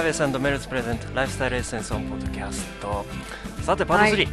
[0.00, 3.04] ハーベスメルツプレゼントライフスタイルエッセンスオンポッドキャスト
[3.60, 4.28] さてパート3、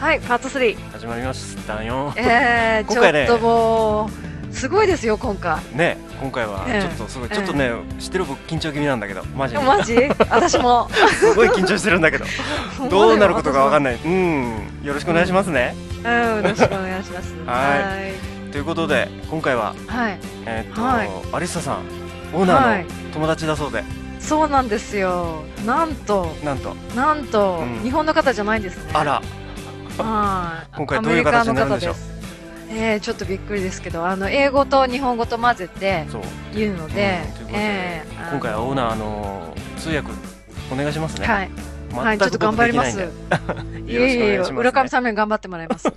[0.00, 0.38] はい、パー。
[0.42, 0.74] ト3。
[0.90, 2.12] 始まりましたよ。
[2.16, 4.10] えー、ち 今回ねょっとも
[4.50, 5.58] う、すごいですよ、今回。
[5.72, 6.82] ね今回はええ。
[6.82, 7.36] ちょっとすごい、ええ。
[7.36, 9.60] ちょっとね知ってる僕緊張気味なんだけどマジで。
[9.60, 9.94] マジ？
[10.30, 10.90] 私も。
[11.16, 12.24] すごい緊張してるんだけど。
[12.90, 13.98] どうなることかわかんない。
[14.04, 14.80] うん。
[14.82, 17.34] よろしくお願いしますね、うん、よろしくお願いします。
[17.46, 17.76] は
[18.48, 18.50] い。
[18.50, 20.18] ということで今回ははい。
[20.44, 21.10] えーっと、はい。
[21.34, 21.82] アリッサさん
[22.34, 22.80] オーナはい。
[22.80, 23.84] ーの友達だそうで、
[24.20, 25.44] そうなんですよ。
[25.64, 28.90] なんと、なんとなんと、うん日本の方じゃないんですね。
[28.94, 29.22] あら
[29.98, 30.76] はい。
[30.76, 31.94] 今回どういう形になるんでしょう？
[31.94, 32.18] アメリカの方です
[32.70, 36.06] えー、ちょっとびっくりですけど、あの、英語と日本語と混ぜて
[36.54, 40.10] 言うのでううことで、えー今回はオーナーの通訳
[40.70, 41.50] お願いしますね、はい。
[41.90, 43.00] 全はい、ちょっと頑張ります。
[43.88, 45.90] いえいえ浦上さんに頑張ってもらいます。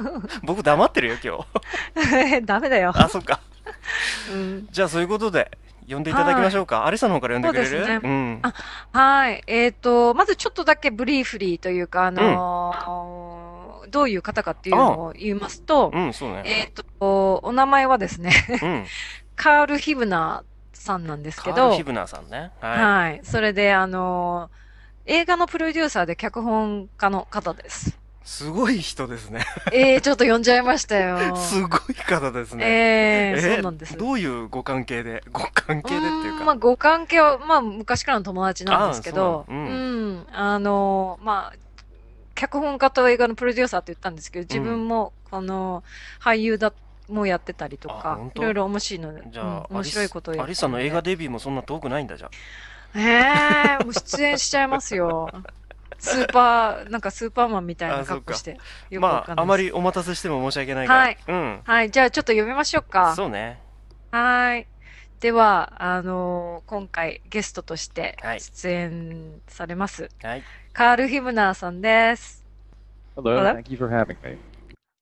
[0.42, 1.44] 僕黙ってるよ今
[2.02, 2.92] 日ダメだよ。
[2.94, 3.40] あそっか
[4.32, 4.68] うん。
[4.70, 5.50] じゃあそういうことで
[5.88, 7.68] 呼んでいただきましょうか、アリサの方から呼んでくれる？
[7.68, 8.00] そうですね。
[8.02, 8.40] うん。
[8.42, 8.54] あ
[8.92, 9.42] はい。
[9.46, 16.42] えっ、と、まずちょっとだけブリーフリーというか、あのーどういう方かっていうのを言いますと、うんそうね。
[16.46, 18.86] えっ、と、お名前はですね、うん。
[19.36, 22.50] カール・ヒブナーさんなんですけどカール・ヒ、ブナーさんね。
[22.60, 23.20] ははい。
[23.22, 24.64] それで、あのー
[25.06, 27.98] 映画のプロデューサーで脚本家の方です。
[28.24, 29.44] いすごい人ですね。
[29.72, 31.36] えー、ちょっと呼んじゃいましたよ。
[31.36, 32.64] すごい方ですね。
[32.64, 33.96] えー、えそうなんです。
[33.96, 36.40] どういうご関係でご関係でっていうか。
[36.40, 41.56] ーんまあ、ご関係は、まあ、昔からの友達なんですけど、うなのうん、あの、まあ、
[42.34, 45.84] 脚本家と映画のプロデューサーって言ったんですけど、自分も、この、
[46.20, 46.72] 俳優だ、
[47.08, 52.30] もやってたりとあかいろいろ面白いので、じゃあ、うん面白いことをやってアリサの映画デビューもそんな遠くないんだじゃ
[52.94, 55.28] ええー、もう出演しちゃいますよ。
[56.04, 58.52] スーパー、なんかスーパーマンみたいな格好して。
[58.52, 63.14] あよくわかんないですまああまりお待たせしても申し訳ないからはいうんはい、じゃあちょっと読みましょうか。
[63.16, 63.60] そうね
[64.10, 64.66] はい。
[65.20, 72.44] では、あのー今回ゲストとしてはい出演されます、はいカール・ヒムナーさんです。
[73.16, 73.54] Hello, Hello?
[73.54, 74.38] thank you for having me.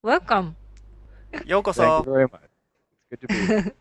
[0.05, 0.53] Welcome.
[1.47, 2.41] ようこ Thank そ you very much.
[3.11, 3.75] It's good to be here.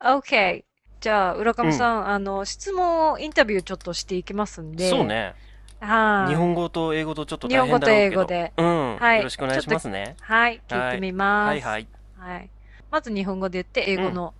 [0.00, 0.64] OK.
[1.00, 4.88] じゃあ、浦上さん、あの、質問、インタビューちょっとしていきますんで。
[4.88, 5.04] そう。
[5.04, 5.34] ね
[5.80, 6.30] はい。
[6.30, 8.52] 日本語と英語とちょっと日大変本語と英だろうけど語で。
[8.56, 11.48] うんはいよろしくお願いしますねはい、聞いてみます。
[11.48, 11.88] はいはい
[12.18, 12.50] はい。
[12.90, 14.34] まず日本語で言って、英語の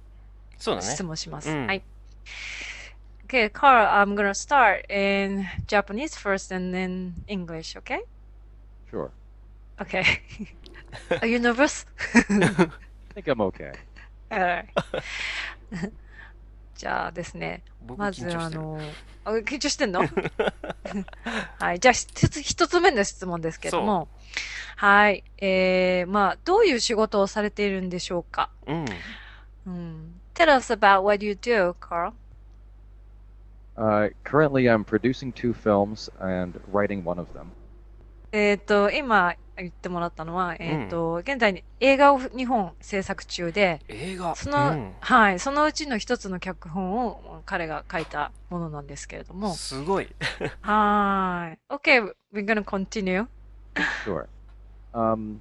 [0.57, 1.51] そうだね質問します。
[1.51, 1.83] うんはい。
[3.27, 8.03] Okay, Carl, I'm gonna start in Japanese first and then English, okay?
[8.89, 9.11] Sure.
[9.81, 10.05] Okay.
[11.21, 11.87] Are you nervous?
[12.31, 12.71] I
[13.15, 13.73] think I'm okay.
[14.31, 14.67] Alright.
[16.77, 18.79] じゃあですね、僕まずあの、
[19.27, 20.03] あ緊張してんの
[21.59, 21.81] はい。
[21.81, 24.09] じゃあ、一つ、一つ目の質問ですけども、
[24.77, 25.25] はい。
[25.39, 28.85] えー、まあ、どういう仕事をされているんでしょうかうん
[29.67, 30.21] うん。
[30.35, 32.13] Tell us about what you do, Carl.
[33.77, 37.51] Uh, currently, I'm producing two films and writing one of them.
[38.33, 50.09] えっと、今言ってもらったのは、えっと、現在映画を日本制作中で、映画その、うんはい、そのうちの一つの脚本を彼が書いたものなんですけれども、すごい
[50.61, 51.59] はーい。
[51.71, 53.27] Okay, we're gonna continue.
[54.05, 54.27] Sure.
[54.93, 55.41] Um,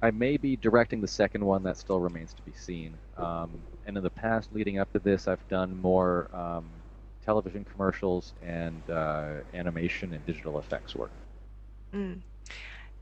[0.00, 1.62] I may be directing the second one.
[1.62, 2.92] That still remains to be seen.
[3.16, 3.48] Um,
[3.86, 6.64] and in the past, leading up to this, I've done more um,
[7.24, 11.10] television commercials and uh, animation and digital effects work.
[11.94, 12.24] うん。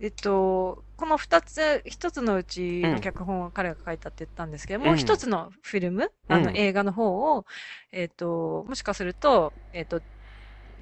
[0.00, 2.92] えっと、この二つ、一つのうちうん。
[2.92, 4.86] の脚本を彼が書いたって言ったんですけど、うん。
[4.88, 7.44] もう一つのフィルム、あのうん映画の方を、
[7.92, 10.00] えっと、もしかすると、えっと、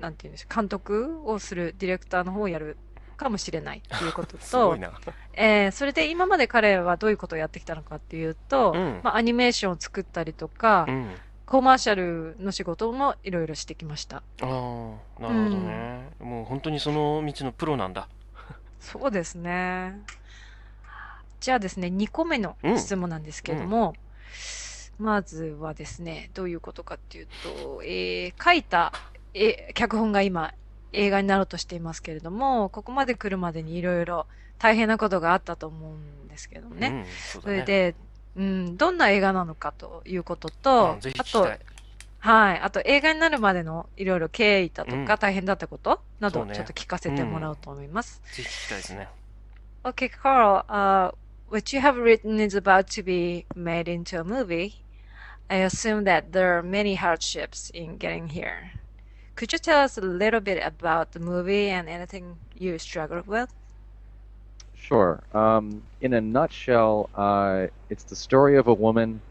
[0.01, 2.79] なんていうんでしょう、監督をするディレクターの方をやる
[3.17, 4.79] かもしれないっていうことと
[5.35, 9.01] えーそれで今まで彼はどういうことをやってきたのかっていうと、うん。
[9.05, 11.15] まあ、アニメーションを作ったりとか、うん
[11.51, 14.19] コマーシャルの仕事もいろいろしてきました。
[14.19, 18.09] ああなるほどねもう本当にその道のプロなんだ
[18.79, 20.01] そうですね。
[21.41, 23.95] じゃあですね、2個目の質問なんですけれども、
[25.01, 28.93] まずはですね、どういうことかっていうと、えー書いた、
[29.35, 30.55] え脚本が今
[30.93, 34.27] 映画になろうとしていますけれども、ここまで来るまでにいろいろ
[34.61, 36.87] 大変なことがあったと思うんですけどもね。
[36.89, 37.97] うんそうそれで、
[38.37, 41.49] うん、どんな映画なのかということと、うんあと
[42.21, 42.61] はい。
[42.61, 48.21] あと映画になるまでのいろいろ経緯だとうんか大変だったことなどちょっと聞かせてもらおうと思います。
[48.35, 49.09] ぜひ聞きたいですね
[49.83, 51.11] Okay, Carl, uh,
[51.49, 54.83] what you have written is about to be made into a movie.
[55.49, 58.73] I assume that there are many hardships in getting here.
[59.35, 63.49] Could you tell us a little bit about the movie and anything you struggled with?
[64.90, 65.22] Sure.
[65.34, 69.22] Um, in a nutshell, uh, it's the story of a woman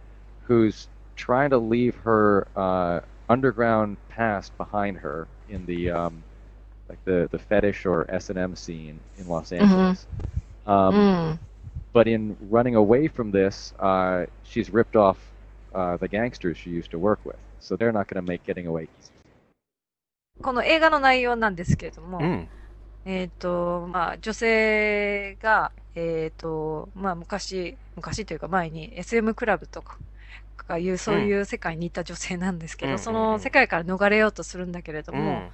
[0.47, 6.25] who's trying to leave her uh, underground past behind her in the um,
[6.89, 10.07] like the the fetish or S and M scene in Los Angeles.
[10.67, 11.39] Um, うん。
[11.93, 15.17] But in running away from this, uh, she's ripped off
[15.73, 18.67] uh, the gangsters she used to work with, so they're not going to make getting
[18.67, 19.11] away easy.
[20.43, 22.49] この映画の内容なんですけれども、うん。
[23.06, 29.98] えっ、と、まあ、女性が、えっ、と、まあ、昔、昔というか前に SM クラブとか、
[30.68, 35.52] がいう、そういう世界に行った女性なんですけど、うんその世界から逃れようとするんだけれども、うん。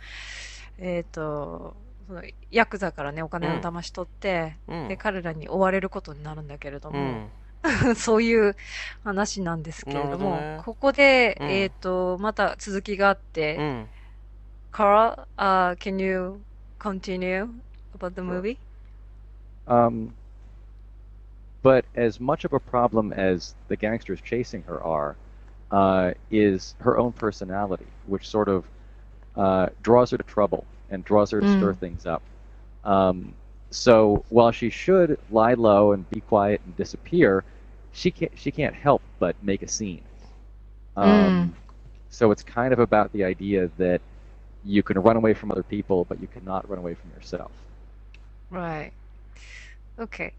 [0.78, 1.76] えっ、と、
[2.08, 7.30] そのヤクザからね、お金を騙し取って、うんで、彼らに追われることになるんだけれどうも、ん。
[7.96, 8.56] そういう
[9.04, 13.90] 話なんですけれども、ねここで、うんえっ、と、また続きがあって、うん。
[14.72, 16.42] Carl, uh, can you
[16.86, 17.50] continue
[17.96, 18.60] about the movie?
[19.68, 20.14] Um,
[21.64, 25.18] but as much of a problem as the gangsters chasing her are,
[25.72, 28.66] uh, is her own personality, which sort of
[29.36, 31.80] uh, draws her to trouble and draws her to stir Mm.
[31.80, 32.22] things up.
[32.84, 33.34] Um,
[33.72, 37.44] so while she should lie low and be quiet and disappear,
[37.94, 40.04] she can't she can't help but make a scene.
[40.96, 41.56] Um,
[42.10, 44.02] So it's kind of about the idea that
[44.66, 47.52] you can run away from other people, but you cannot run away from yourself.
[48.52, 48.92] Right.
[49.98, 50.34] Okay.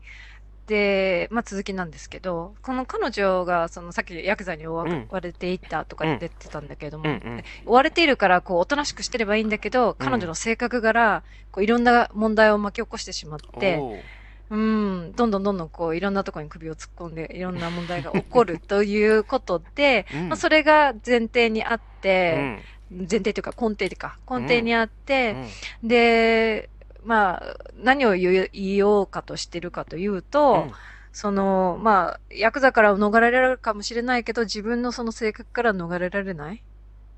[0.67, 7.45] で、まあ、続きなんですけど、この彼女が、その、さっきヤクザに追われていったとか言ってたんだけども、うんうん。
[7.67, 14.03] 追われているから、こう、おとなしくしてればいいんだけど、彼女の性格柄、こう、いろんな問題を巻き起こしてしまって、
[14.51, 22.59] うん、どんどんどんどんこう、いろんなところに首を突っ込んで、いろんな問題が起こるということで、うんまあ、それが前提にあっうて、ん
[22.91, 25.37] 前提というか根底か、根底にあって、
[25.83, 26.69] うんで、
[27.05, 30.73] まあ、何を言おうかとしてるかというと、うん
[31.13, 36.63] その、まあ、ヤクザから逃れられるかもしれないけど、自分のその性格から逃れられない？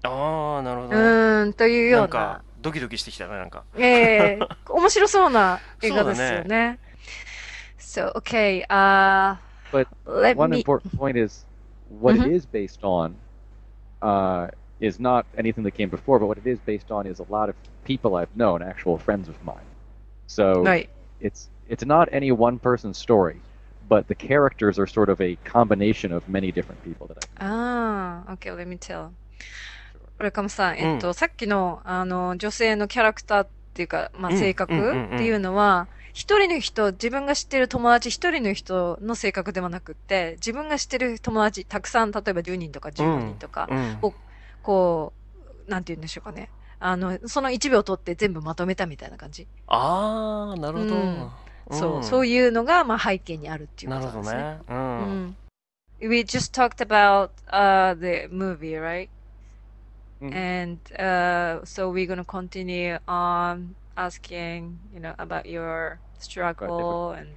[0.05, 1.03] ああ、なるほうどね。
[1.03, 3.65] ーん、というようななんか、、ドキドキしてきたね、なんか。
[3.77, 6.79] ええ面白そうな 映画ですよね。
[7.81, 9.37] So, okay, uh,
[9.73, 11.45] But let one me, important point is
[12.01, 12.27] what Mhm.
[12.27, 13.15] it is based on
[14.01, 14.49] uh,
[14.81, 17.49] is not anything that came before, but what it is based on is a lot
[17.49, 19.67] of people I've known, actual friends of mine.
[20.27, 20.89] So right.
[21.21, 23.41] it's it's not any one person's story,
[23.89, 28.55] but the characters are sort of a combination of many different people that I ああ、okay,
[28.55, 29.11] let me tell.
[30.19, 43.99] 浦上さん、んえっと、さっきの、あの、女性のキャラクターっていうか、まあ、うん性格うんうんうんっていうのは、一人の人、自分が知ってる友達一人の人の性格ではなくって、自分が知ってる友達、たくさん、例えば10人とか15人とか、うん。
[44.03, 44.13] お
[44.63, 45.13] こ
[45.67, 46.49] う、なんて言うんでしょうかね。
[46.81, 49.47] あの、その1秒取って全部まとめたみたいな感じ。
[49.67, 50.95] ああ、なるほど。
[50.95, 51.31] うん
[51.71, 54.41] そう、そういいうのが、まあ、背景にあるっていうこなとなんですね。
[54.41, 54.99] るほどね。
[54.99, 55.03] う。
[55.03, 55.37] うんん。
[56.01, 59.09] We just talked about uh, the movie, right?
[60.21, 60.33] Mhm.
[60.33, 67.29] And uh, so we're gonna continue on asking, you know, about your struggle and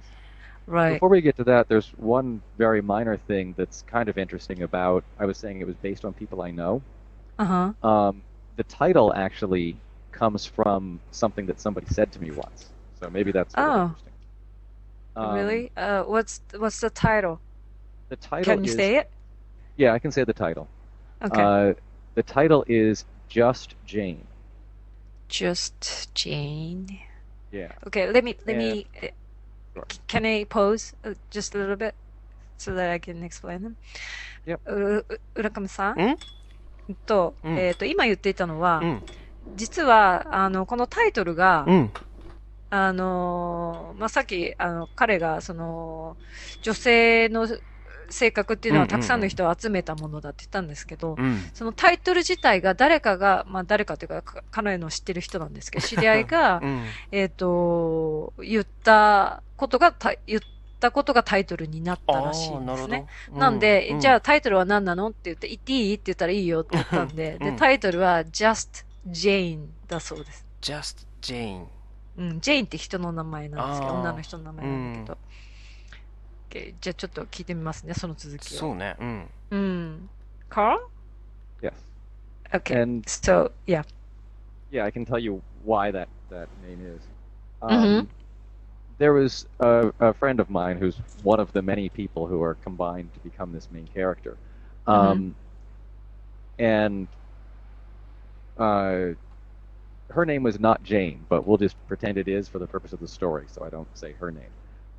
[0.66, 0.94] right.
[0.94, 5.04] Before we get to that, there's one very minor thing that's kind of interesting about.
[5.18, 6.82] I was saying it was based on people I know.
[7.42, 7.88] Uh-huh.
[7.88, 8.22] Um,
[8.56, 9.76] the title actually
[10.12, 12.70] comes from something that somebody said to me once.
[13.00, 13.82] So maybe that's oh.
[13.82, 14.12] interesting.
[15.16, 15.72] Um, really?
[15.76, 17.40] Uh, what's what's the title?
[18.10, 18.44] The title.
[18.44, 19.10] Can you is, say it?
[19.76, 20.68] Yeah, I can say the title.
[21.20, 21.42] Okay.
[21.42, 21.74] Uh,
[22.14, 24.26] the title is Just Jane.
[25.28, 27.00] Just Jane.
[27.50, 27.72] Yeah.
[27.86, 28.10] Okay.
[28.10, 28.86] Let me let and, me.
[29.74, 29.86] Sure.
[30.06, 31.94] Can I pause uh, just a little bit
[32.56, 33.76] so that I can explain them?
[34.46, 34.60] Yep.
[34.66, 35.00] Uh,
[35.34, 35.96] Urakami-san.
[35.96, 36.16] Mm?
[37.06, 39.02] と、うんえっ、と、今言っていたのは、うん。
[39.56, 41.90] 実は、あの、このタイトルが、うん。
[42.70, 46.16] あのーまあ、さっき、あの、彼が、その、
[46.62, 47.46] 女性の
[48.08, 51.38] 性格っていうのはうんうんうんたくさんの人を集めたものだって言ったんですけど、うん。
[51.52, 56.84] そのタイトル自体が誰かが、まあ、誰かというか、か彼の知ってる人なんですけど、知り合いがう、ん。
[57.10, 60.42] えっと、言ったことがた、言っ
[60.82, 63.06] たことがタイトルになったらしいんですなるほどね。。
[63.32, 65.08] なんで、うんじゃあ、タイトルは何なの？
[65.08, 65.94] って言って、言っていい？
[65.94, 70.44] って言ったらいいよって言ったんで、で、うんタイトルは Just Jane だそうです。
[70.60, 71.64] Just Jane。
[72.18, 75.18] うん、ジェインって人の名前なんですけど、女の人の名前なんだけど。
[76.50, 78.58] OK じゃあちょっと聞いてみますね、その続きを。
[78.58, 78.96] そうね。
[79.00, 79.30] うん。
[79.50, 80.10] うん。
[80.50, 80.76] Carl?
[81.62, 81.72] Yes.
[82.52, 82.82] Okay.
[82.82, 83.84] And So, yeah.
[84.70, 87.00] yeah, I can tell you why that that name is.
[87.62, 88.08] Um, Mhm.
[89.02, 92.54] There was a, a friend of mine who's one of the many people who are
[92.54, 94.38] combined to become this main character,
[94.86, 95.34] um,
[96.58, 97.08] and
[98.58, 99.08] uh,
[100.10, 103.00] her name was not Jane, but we'll just pretend it is for the purpose of
[103.00, 104.54] the story, so I don't say her name.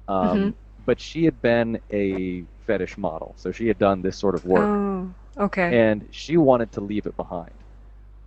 [0.10, 0.56] Um, Mhm.
[0.86, 4.72] But she had been a fetish model, so she had done this sort of work,
[4.72, 5.76] Oh, okay.
[5.76, 7.56] and she wanted to leave it behind.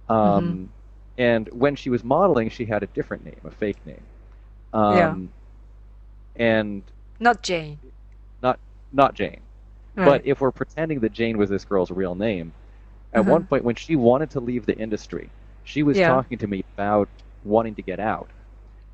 [0.08, 0.70] Um,
[1.18, 4.06] And when she was modeling, she had a different name, a fake name.
[4.72, 5.32] Um,
[6.38, 6.82] And
[7.20, 7.78] Not Jane.
[8.42, 8.58] not
[8.92, 9.40] not Jane.
[9.96, 10.04] Right.
[10.04, 12.52] But if we're pretending that Jane was this girl's real name,
[13.12, 13.30] at Uh-huh.
[13.32, 15.30] one point when she wanted to leave the industry,
[15.64, 16.08] she was Yeah.
[16.08, 17.08] talking to me about
[17.44, 18.28] wanting to get out.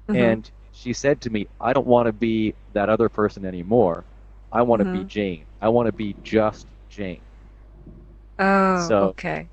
[0.09, 0.17] Mhm.
[0.17, 4.05] And she said to me, I don't want to be that other person anymore.
[4.53, 5.07] I want to be Mhm.
[5.09, 5.45] Jane.
[5.61, 7.21] I want to be just Jane.
[8.39, 9.49] oh, so- okay.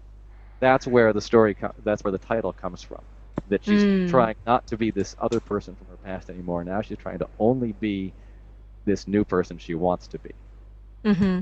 [0.60, 3.01] That's where the story, co- that's where the title comes from.
[3.48, 4.10] That she's Mm.
[4.10, 6.64] trying not to be this other person from past anymore.
[6.64, 8.12] Now she's trying to only be
[8.85, 10.31] this new person she wants to be.
[11.05, 11.41] Mm-hmm.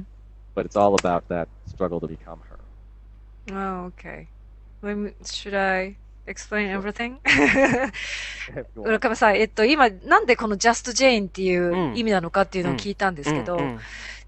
[0.54, 2.58] But it's all about that struggle to become her.
[3.52, 4.28] Oh, okay.
[4.82, 5.96] Let me, should I
[6.26, 6.76] explain Sure.
[6.76, 7.18] everything?
[8.74, 8.86] Go on.
[8.86, 13.78] 浦上さん、えっと、今、なんでこの Just Jane っていううん意味なのかっていうのを聞いたんですけど、うんうん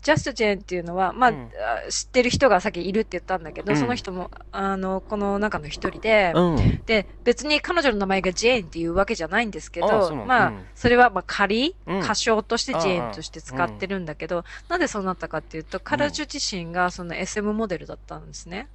[0.02, 1.50] Just Jane っていうのは、まあ、うん。
[1.88, 3.80] あ知ってる人がさっきいるって言ったんだけど、うん。
[3.80, 6.82] その人も、あの、この中の一人で、うん。
[6.86, 10.66] で、別に彼女の名前がジェーンっていうわけじゃないんですけど、まあ、うん。
[10.74, 12.02] それはまあ仮、うん。
[12.02, 18.70] 仮称としてジェーンとして使ってるんだけど、なんでそうなったかっていうと、彼女自身がその SM モデルだったんですね。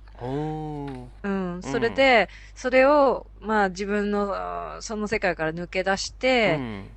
[1.22, 1.62] うん。
[1.62, 6.88] それで、それを、まあ自分の、その世界から抜け出して、うん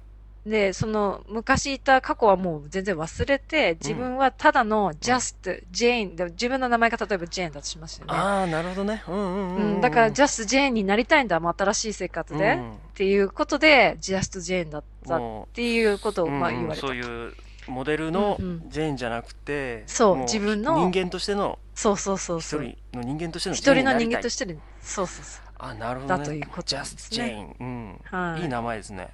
[0.49, 8.13] で、その昔いた過去はもう全然忘れて、自分はただの just Jane、で自分の名前が例えば Jane だとしますよね。
[8.13, 12.53] ああなるほどねうんうんうんううんん、だから just Jane になりたいんだ、もう新しい生活で。
[12.53, 16.87] うんっていうことで、just Jane だったっもていうことうをまあうん言われた。
[16.87, 17.33] そういう
[17.67, 22.61] モデルのうんうんジェーンじゃなくてそうも自分の人間としてのそうそうそう一そう。
[22.63, 28.15] 人の人間としての一人の人間とししてで、そうそうそあなるほどねだということです Just ね Jane うんう。
[28.15, 28.41] はい。
[28.41, 29.09] いい名前ですね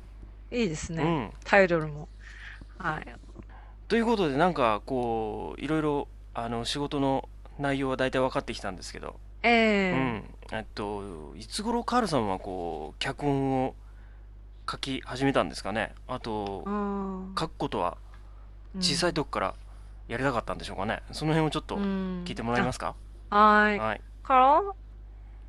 [0.53, 1.03] いいですね。
[1.03, 2.07] うんタイトルも。
[2.77, 3.15] はい。
[3.87, 7.27] ということでなんかこういろいろあの仕事の
[7.59, 13.75] 内容は大体分かってきたんですけどええうんえっといつ頃カールさんはこう脚本を
[14.69, 17.97] 書き始めたんですかねあとうん書くことは
[18.79, 19.53] 小さい時から
[20.07, 22.95] やりたかったんでしょうかねその辺をちょっと聞聞いてもらえますか？
[23.29, 23.77] はい。
[23.79, 24.73] はい Carl?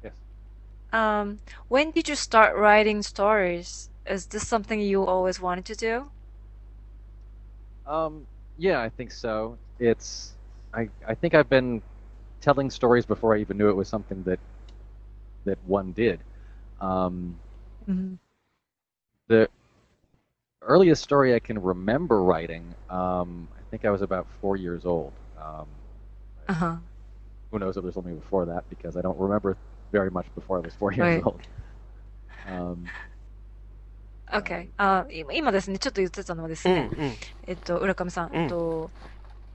[0.02, 0.12] Yes.
[0.92, 1.38] Um,
[1.70, 3.90] when did you start writing stories?
[4.06, 6.10] Is this something you always wanted to do?
[7.86, 9.58] Um, yeah, I think so.
[9.78, 10.34] It's
[10.72, 11.82] I I think I've been
[12.40, 14.38] telling stories before I even knew it was something that
[15.44, 16.20] that one did.
[16.80, 17.38] Um,
[17.88, 18.14] Mm-hmm.
[19.28, 19.48] the
[20.62, 25.12] earliest story I can remember writing, um, I think I was about four years old.
[25.38, 25.66] Um,
[26.48, 26.76] Uh-huh.
[27.50, 29.56] who knows if there's something before that because I don't remember
[29.92, 31.24] very much before I was four years Right.
[31.24, 31.40] old.
[32.46, 32.90] Um,
[34.32, 34.68] Okay.
[34.78, 37.12] あ、今今ですね、ちょっと言ってたのはですね、うんうん
[37.46, 38.90] えっと、浦上さん、うんえっと、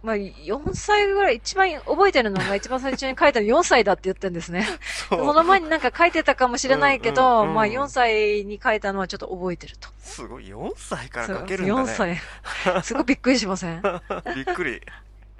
[0.04, 4.66] まあ、4歳ぐらい、一番覚えてるのが一番最初に書いたの4歳だって言ってるんですね。
[5.10, 9.90] そそうの前になんか書いてたかもしれないけど、うんうんうんまあ4歳に書いたのはちょっと覚えてると。
[10.00, 12.18] すごい4歳から書けるんだね4歳。
[12.84, 13.82] すごいびっくりしません？
[14.36, 14.82] びっくり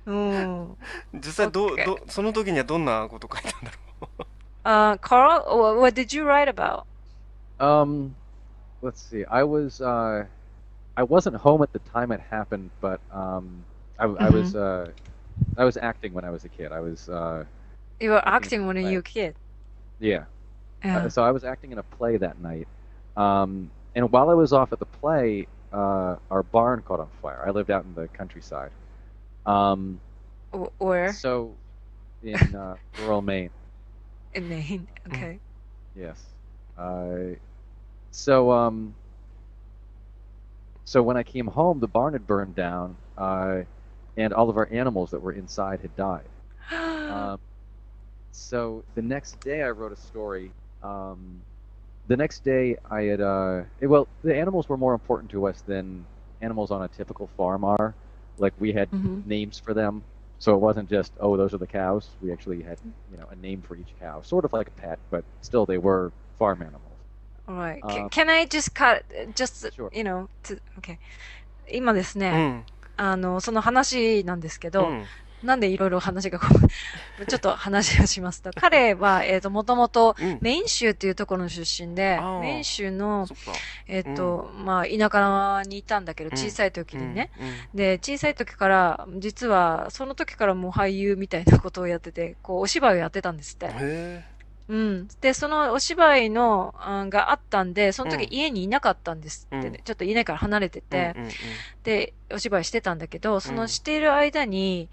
[0.06, 0.78] うん。
[1.14, 3.72] 実際どう OK どその時にはどんなこと書いたんだ
[4.02, 4.24] ろう？
[4.66, 6.84] Uh, Carl, wha- what did you write about?
[7.60, 8.12] Um,
[8.82, 9.26] let's see.
[9.26, 10.26] I was uh,
[10.98, 13.66] I wasn't home at the time it happened, but um,
[14.00, 14.92] I, I was uh,
[15.58, 16.72] I was acting when I was a kid.
[16.72, 17.46] I was uh,
[18.00, 19.36] You were acting when you were a kid.
[20.00, 20.26] yeah.
[20.84, 21.06] Yeah.
[21.06, 22.68] Uh, so I was acting in a play that night,
[23.16, 27.44] um, and while I was off at the play, uh, our barn caught on fire.
[27.46, 28.72] I lived out in the countryside.
[29.46, 30.00] Um,
[30.52, 31.58] Or- Or so
[32.24, 33.52] in uh, rural Maine.
[34.34, 34.88] in Maine.
[35.08, 35.40] Okay.
[35.96, 36.24] Yes.
[36.78, 37.36] Uh,
[38.12, 38.94] so um,
[40.86, 43.62] so when I came home, the barn had burned down, uh,
[44.18, 46.30] and all of our animals that were inside had died.
[47.10, 47.40] Um,
[48.32, 50.52] so the next day, I wrote a story.
[50.84, 51.42] Um,
[52.08, 56.06] the next day, I had uh, well, the animals were more important to us than
[56.42, 57.96] animals on a typical farm are.
[58.38, 59.26] Like we had Mhm.
[59.26, 60.04] names for them,
[60.40, 62.10] so it wasn't just oh those are the cows.
[62.22, 62.78] We actually had
[63.12, 65.78] you know a name for each cow, sort of like a pet, but still they
[65.78, 66.89] were farm animals.
[67.50, 67.82] Alright.
[67.82, 69.04] Ca- Um, Can I just cut,
[69.34, 69.90] just, Sure.
[69.92, 70.98] you know, to, okay.
[71.72, 72.66] 今ですうね、ん。
[72.96, 75.06] あの、その話なんですけど、うん。
[75.42, 76.38] なんでいろいろ話が
[77.28, 80.38] ちょっと話をしますと、彼は、えっ、と、もともと、うん。
[80.42, 83.54] メイン州っていうところの出身であー、メイン州の、そっか。
[83.88, 86.38] えっ、と、まあ、田舎にいたんだけど、うん。
[86.38, 87.32] 小さい時にね。
[87.40, 87.48] うん。
[87.48, 87.56] うん。
[87.74, 93.68] で、小さい時から、実は、その時からもう俳優みたいなことをやってて、こう、お芝居をやってたんですって。
[94.70, 95.08] へうん。
[95.22, 101.34] で、そのお芝居の、あがあったんで、その時うん家にいなかったんですってね、うんちょっと家から離れてて、えうんうんうん
[101.84, 104.90] で、お芝居してたんだけど、そうんのしている間に、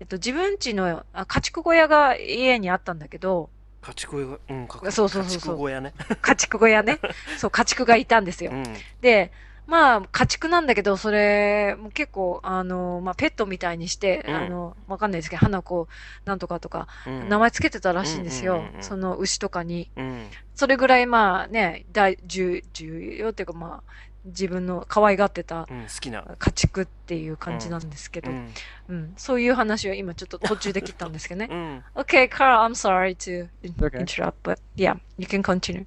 [0.00, 3.50] えっと、自分家のあ家畜小屋が家にあったんだけど、
[3.82, 5.92] 家畜小屋、うん、かそうそうそうそう家畜小屋ね。
[6.20, 7.00] 家畜小屋ね。
[7.38, 8.54] そう、家畜がいたんですよう。
[8.54, 8.64] ん。
[9.00, 9.32] で、
[9.66, 15.88] まあ、家畜なんだけど、それ、もう結構、あの、まあ、ペットみたいにして、うんあの、わかんないですけど、花子
[16.24, 18.78] なんとかとか、うん名前つけてたらしいんですようんうんうんう。
[18.80, 19.90] んその牛とかに。
[19.96, 20.26] うん。
[20.54, 23.92] それぐらい、まあね、大、重、重要っていうか、まあ、
[24.24, 26.24] 自分の可愛がってたうん、好きな。
[26.38, 28.54] 家畜っていう感じなんですけど、うん。
[28.88, 31.48] うん、そういう話を今ちょっと途中で切ったんですけどね。
[31.50, 31.84] うん。
[32.02, 35.86] Okay, Carl, I'm sorry to interrupt, but yeah, you can continue.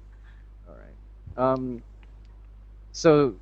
[0.66, 1.54] All right.
[1.54, 1.82] Um,
[2.92, 3.34] so,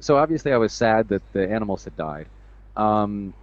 [0.00, 2.28] so obviously, I was sad that the animals had died.
[2.76, 3.34] Um,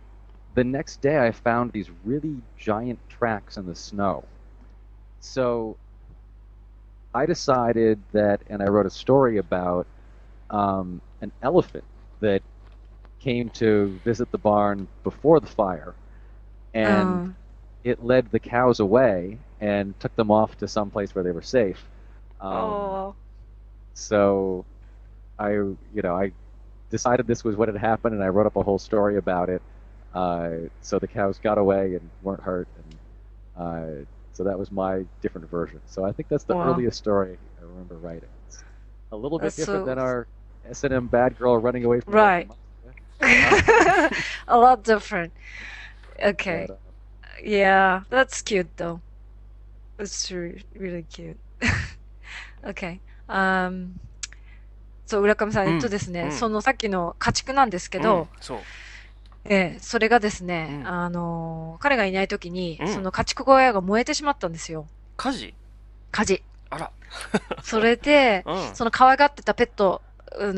[0.56, 4.24] the next day, I found these really giant tracks in the snow.
[5.20, 5.78] So,
[7.14, 9.88] I decided that, and I wrote a story about
[10.50, 11.84] um, an elephant
[12.22, 12.42] that
[13.20, 15.96] came to visit the barn before the fire,
[16.74, 17.36] and Um,
[17.84, 21.42] it led the cows away and took them off to some place where they were
[21.42, 21.90] safe.
[22.40, 23.16] Um, oh,
[23.94, 24.66] so
[25.40, 26.32] I, you know, I
[26.98, 29.62] decided this was what had happened, and I wrote up a whole story about it.
[30.14, 30.50] Uh,
[30.82, 32.90] so the cows got away and weren't hurt, and
[33.64, 35.82] uh, so that was my different version.
[35.88, 36.70] So I think that's the Wow.
[36.70, 38.30] earliest story I remember writing.
[38.48, 38.64] It's
[39.12, 40.28] a little bit That's different so- than our
[40.70, 42.50] S and M bad girl running away from the Right.
[44.48, 45.32] a lot different.
[46.24, 46.78] Okay, But, uh,
[47.44, 49.02] yeah, that's cute though.
[50.00, 51.40] It's re- really cute.
[52.66, 53.00] Okay.
[53.30, 54.00] Um,
[55.06, 58.58] そう、浦上さん、うんえっとですね、うんそのさっきの家畜なんですけうんど、そう。
[59.46, 64.88] ええ、それがですね、うんあのー彼がいない時に、うんその家畜小屋が燃えてしまったんですよ。
[65.18, 65.54] 火事？
[66.12, 66.42] 火事。
[66.70, 66.92] あら。
[67.64, 68.76] それで、うん。
[68.76, 70.02] その可愛がってたペット、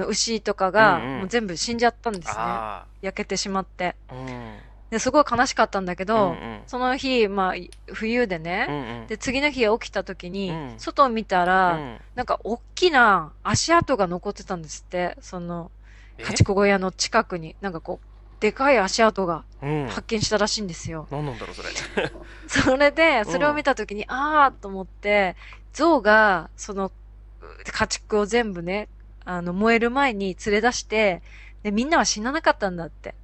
[0.08, 2.34] 牛とかが、もう全部死んじゃったんですね。
[2.38, 3.96] あ焼けてしまって。
[4.10, 4.16] あ。
[4.16, 4.58] うん。
[4.90, 7.54] で、すごい悲しかったんだけど、うんうんその日、まあ、
[7.94, 9.08] 冬でうね、んうん。
[9.08, 15.72] で、次の日起きた時に、うん外を見たら、うんなんか大きな足跡が残ってたんですって、その、
[16.18, 16.24] え？
[16.24, 18.08] 家畜小屋の近くに、なんかこう、
[18.42, 19.88] でかい足跡がうん。
[19.88, 21.08] 発見したらしいんですよ。
[21.12, 21.70] 何なんだろう、それ。
[22.48, 25.36] それで、それを見た時に、あーと思って、
[25.74, 26.92] 象が、その、
[27.72, 28.90] 家畜を全部ね、
[29.26, 31.22] あの、燃える前に連れ出して、
[31.64, 33.16] で、みんなは死ななかったんだって。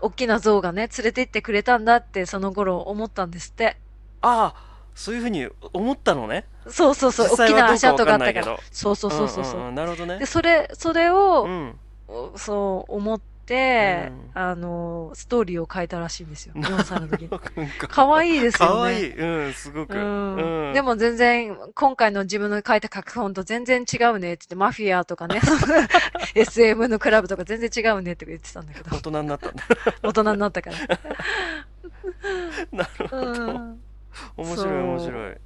[0.00, 3.76] 大きな象がね、連れて行ってくれたんだって、その頃思ったんですって。
[4.20, 6.46] ああ、そういうふうに思ったのね。
[6.68, 8.58] そうそうそう、大きな足跡があったから。
[8.70, 9.60] そうそうそうそうそう。
[9.60, 10.26] んんんなるほどねで、。
[10.26, 11.78] それ、それをう、ん。
[12.36, 16.54] そう思って、うんあの、ストーリーを書いたらしいんですよ。
[16.56, 17.28] 4歳の時に。
[17.28, 17.40] か
[17.88, 18.74] 可愛いですよね。
[18.74, 19.12] かわいい。
[19.12, 19.94] うん、すごく。
[19.94, 20.36] うん
[20.68, 25.40] うんでも全然、今回の自分の書いた書き本と全然違うねって言って、マフィアとかね、
[26.34, 29.64] SM のクラブとか全然違うねって言ってたんだけど大、人になったんだ。
[30.02, 30.76] 大人になったから。
[32.72, 33.52] なるほうど。
[33.52, 33.80] ん。
[34.36, 35.36] 面白い、面白い。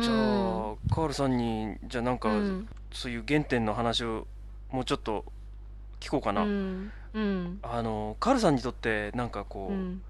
[0.00, 2.68] じゃうんあ、カールさんに、じゃあなんか、うん。
[2.92, 4.26] そういう原点の話を
[4.70, 5.24] もうちょっと
[6.00, 6.42] 聞こうかな。
[6.42, 6.92] うん。
[7.14, 7.58] うん。
[7.62, 10.02] あの、カールさんにとって、なんかこう、うん。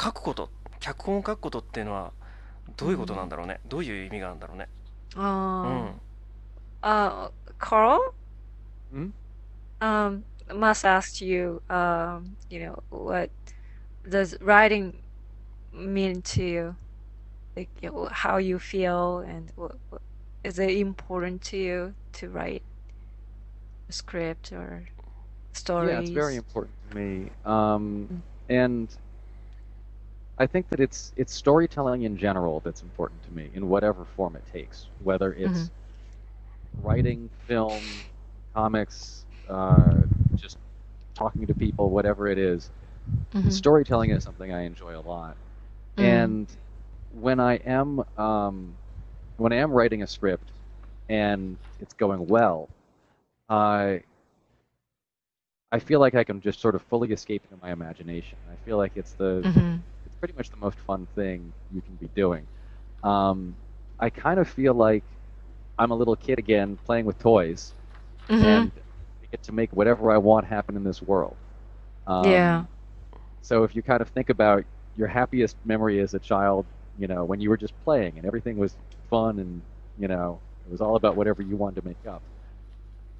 [0.00, 2.12] 書くこと、脚本を書くことっていうのは、
[2.76, 3.60] どういうことなんだろうね。
[3.66, 4.68] どういう意味があるんだろうね。
[5.16, 6.00] うあん。
[6.82, 7.30] あ。
[7.30, 7.98] あ、Carl?
[8.92, 9.12] Hmm?
[9.80, 13.30] Um, must ask you, um, you know, what
[14.08, 14.94] does writing
[15.72, 16.76] mean to you?
[17.56, 20.02] Like, you know, how you feel and what, what
[20.42, 22.62] is it important to you to write
[23.88, 24.84] a script or
[25.56, 25.90] stories?
[25.90, 27.30] Yeah, it's very important to me.
[27.44, 28.10] Um,
[28.48, 28.94] and
[30.38, 34.36] I think that it's it's storytelling in general that's important to me in whatever form
[34.36, 35.70] it takes, whether it's
[36.82, 38.04] writing, film,
[38.54, 40.02] comics, uh,
[40.34, 40.58] just
[41.14, 42.70] talking to people, whatever it is.
[43.34, 43.52] Mhm.
[43.52, 45.36] Storytelling is something I enjoy a lot.
[45.96, 46.04] Mm.
[46.04, 46.56] And
[47.10, 48.78] when I am um,
[49.36, 50.52] when I am writing a script
[51.08, 52.70] and it's going well,
[53.48, 54.02] I
[55.74, 58.38] I feel like I can just sort of fully escape into my imagination.
[58.50, 59.84] I feel like it's the Mhm.
[60.06, 62.48] it's pretty much the most fun thing you can be doing.
[63.02, 63.56] Um,
[64.00, 65.04] I kind of feel like
[65.78, 67.74] I'm a little kid again playing with toys,
[68.28, 68.70] Mhm.
[68.70, 68.72] and
[69.22, 71.38] I get to make whatever I want happen in this world.
[72.06, 72.66] Um, Yeah.
[73.42, 74.64] So if you kind of think about
[74.96, 78.56] your happiest memory as a child, you know, when you were just playing and everything
[78.58, 78.76] was
[79.10, 79.62] fun and
[79.96, 82.22] you know it was all about whatever you wanted to make up.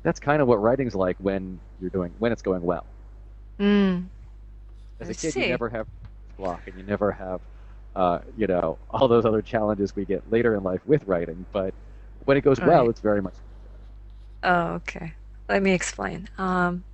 [0.04, 2.86] That's kind of what writing's like when you're doing when it's going well.
[3.60, 4.10] Mm.
[5.00, 5.40] As I a kid, see.
[5.40, 5.86] you never have
[6.38, 7.40] block and you never have,
[7.96, 11.46] uh, you know, all those other challenges we get later in life with writing.
[11.52, 11.74] But
[12.26, 12.90] when it goes well, Right.
[12.90, 13.34] it's very much.
[14.42, 15.14] Oh, okay.
[15.48, 16.28] Let me explain.
[16.38, 16.84] Um,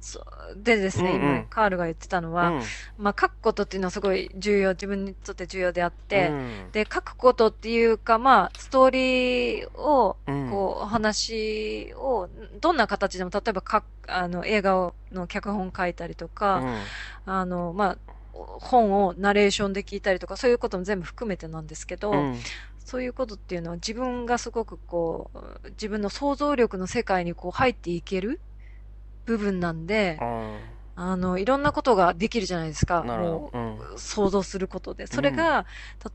[0.00, 1.20] そうでですね、うんうん。
[1.40, 2.62] 今、カールが言ってたのは、うん。
[2.98, 6.70] まあ、書くことっていうのはすごい重要、自分にとって重要であって、うん。
[6.72, 10.50] で、書くことっていうか、まあ、ストーリーを、うん。
[10.50, 12.28] こう、お話を、
[12.60, 16.60] どんな形でも、例えば、か、あの、映画の脚本書いたりとか、
[17.26, 17.32] うん。
[17.32, 17.98] あの、まあ、
[18.32, 22.38] 本をナレーションで聞いたりとか、そういうことも全部含めてなんですけど、うん。
[22.78, 28.40] そういうことっていうのは自分がすごくこう、自分の想像力の世界にこう入っていける
[29.28, 30.18] 部分なんで、
[30.96, 33.04] あの、いろんなことができるじゃないですか。
[33.04, 33.50] なるほど。
[33.52, 35.06] うんもう想像することで。
[35.06, 35.66] それが、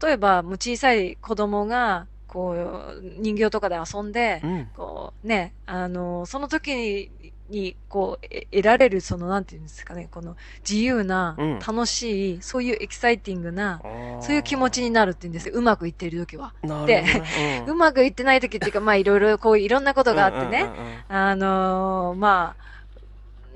[0.01, 7.11] 例えば、もう小さい子供が、こう、人形とかで遊んで、うんこう、ね、あの、その時に、
[7.49, 10.35] にこう、え得られる、その、なんていうんですかね、この、
[10.67, 13.79] 自由なうん、楽しい、そういうエキサイティングな、
[14.21, 15.55] そういう気持ちになるって言うんですよ。
[15.55, 16.53] うまくいっている時は。
[16.87, 22.72] でねうまくいってない時っていうか、まあいろいろ、こういろんなことがあってね、うんうんうんうんあのーまあ、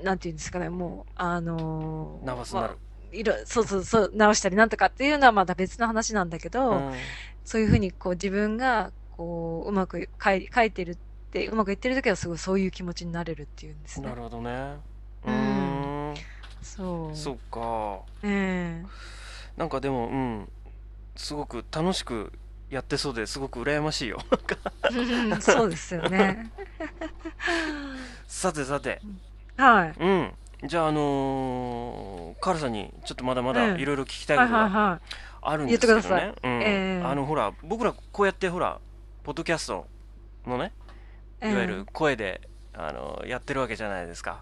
[0.02, 2.74] なんていうんですかね、もう、あのーナーバスになる。
[2.74, 6.92] まあいろ、そうそうそう、直したりなんとかっていうのはまた別の話なんだけど、うん。
[7.44, 10.96] そういうふうにこう自分が、こう、うまく書い書いてるっ
[11.30, 14.08] て、うまくいってる時はすごいそういう気持ちになれるっていうんですね。
[14.08, 14.14] な。
[14.14, 14.76] るほどね。
[15.24, 16.14] ううん。
[16.62, 17.16] そう。
[17.16, 18.00] そっか。
[18.22, 18.86] ええ。
[19.56, 20.48] なんかでもうん。
[21.16, 22.32] すごく楽しく
[22.70, 24.20] やってそうですごく羨ましいよ。
[24.92, 26.52] うんそうですよね。
[28.28, 29.00] さてさて
[29.58, 29.94] はい。
[30.00, 30.32] うん。
[30.64, 33.80] じゃああのーカールさんにちょっとまだまだうん。
[33.80, 35.00] いろいろ聞きたいはいことが
[35.42, 36.50] あるんですけど言ってくだねうん。
[36.62, 37.02] ええ。
[37.04, 38.78] あのほら僕らこうやってほら
[39.24, 39.86] ポッドキャスト
[40.46, 40.72] のね
[41.42, 41.50] い。
[41.50, 42.40] いわゆるええ声で
[42.74, 44.40] あのやってるわけじゃないですか。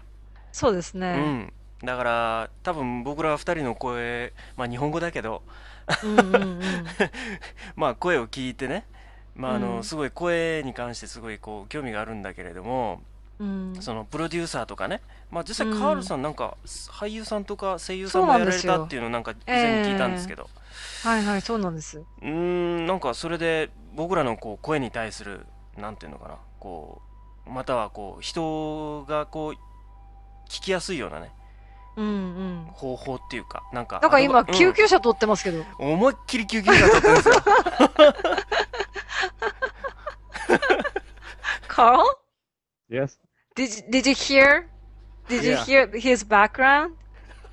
[0.51, 1.13] そうですうね。
[1.17, 1.53] ん。
[1.83, 5.43] だから多分僕ら二人の声まあ日本語だけど
[6.03, 6.61] うんうんうん。
[7.75, 8.85] まあ声を聞いてね。
[9.35, 9.83] まああのうん。
[9.83, 13.01] すごい声に関してすごいこう興味があるんだけれども
[13.39, 13.75] うん。
[13.79, 20.49] そのプロデューサーとかねまあ実際うんカールさんなんか俳優さんとか声優さんもやられなんですよたっていうのをなんか以前に聞いたんですけど
[21.03, 21.99] はいはい、そうなんです。
[21.99, 25.45] うーんなんかそれで僕らのこう声に対する
[25.77, 27.01] なんていうのかなこ
[27.47, 29.53] うまたはこう人がこう
[30.49, 31.31] 聞きやすいようなね
[31.95, 32.67] うんうん。
[32.71, 35.57] 方法っていうかなんかなんか今、救急車通ってますけど。
[35.57, 37.35] うん思いっきり救急車撮ってるんですよ
[41.67, 42.03] Carl?
[42.89, 43.19] Yes,
[43.56, 44.68] Did you, did you hear?
[45.28, 45.64] Did you Yeah.
[45.64, 46.94] hear his background?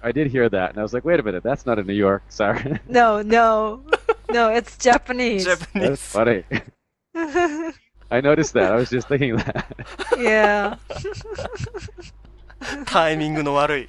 [0.01, 1.93] I did hear that, and I was like, wait a minute, that's not in New
[1.93, 2.23] York.
[2.29, 2.79] Sorry.
[2.87, 3.81] No, no.
[4.31, 5.43] No, it's Japanese.
[5.45, 6.43] that's Japanese funny.
[8.11, 8.71] I noticed that.
[8.71, 9.65] I was just thinking that.
[10.17, 10.77] yeah.
[12.85, 13.87] タイミングの悪い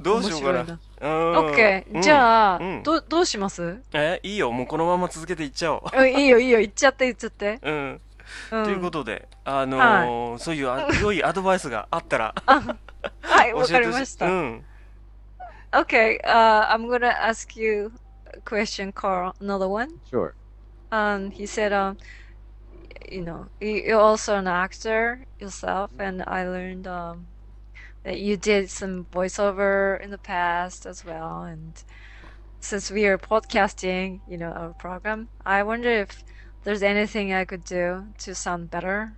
[0.00, 0.78] どうしようかな面白いな。
[1.01, 3.81] オッケーじゃあ、うん、ど,どうします？
[3.93, 4.51] えいいよ。
[4.51, 6.59] もうこのまま続けていっちゃおう、うん、いいよいいよ。
[6.59, 7.59] いっちゃっていっちゃって。
[7.61, 8.01] うん、
[8.49, 12.35] ということであのはい、そういうあ良いアドバイスがあったら。
[13.21, 14.25] はい 分かりました。
[14.25, 14.61] オッ
[15.85, 17.91] ケー I'm gonna ask you
[18.45, 19.33] question Carl.
[19.39, 19.99] Another one?
[20.91, 21.71] And he said、
[23.11, 26.87] you also an actor yourself and I learned、
[28.09, 31.43] that you did some voiceover in the past as well.
[31.43, 31.71] And
[32.59, 36.23] since we are podcasting, you know, our program, I wonder if
[36.63, 39.13] there's anything I could do to sound better.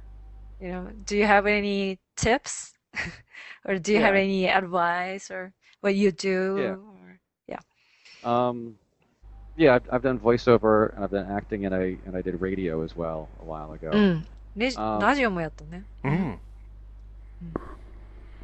[0.59, 2.73] You know, do you have any tips?
[3.65, 4.05] or do you yeah.
[4.07, 6.57] have any advice or what you do?
[6.59, 6.75] Yeah.
[6.75, 7.59] Or, yeah.
[8.25, 8.75] Um,
[9.55, 12.83] yeah, I've, I've done voiceover and I've done acting and I and I did radio
[12.83, 13.91] as well a while ago.
[13.91, 13.95] Mm.
[13.95, 14.25] Um,
[14.57, 15.29] radio, um, 라디오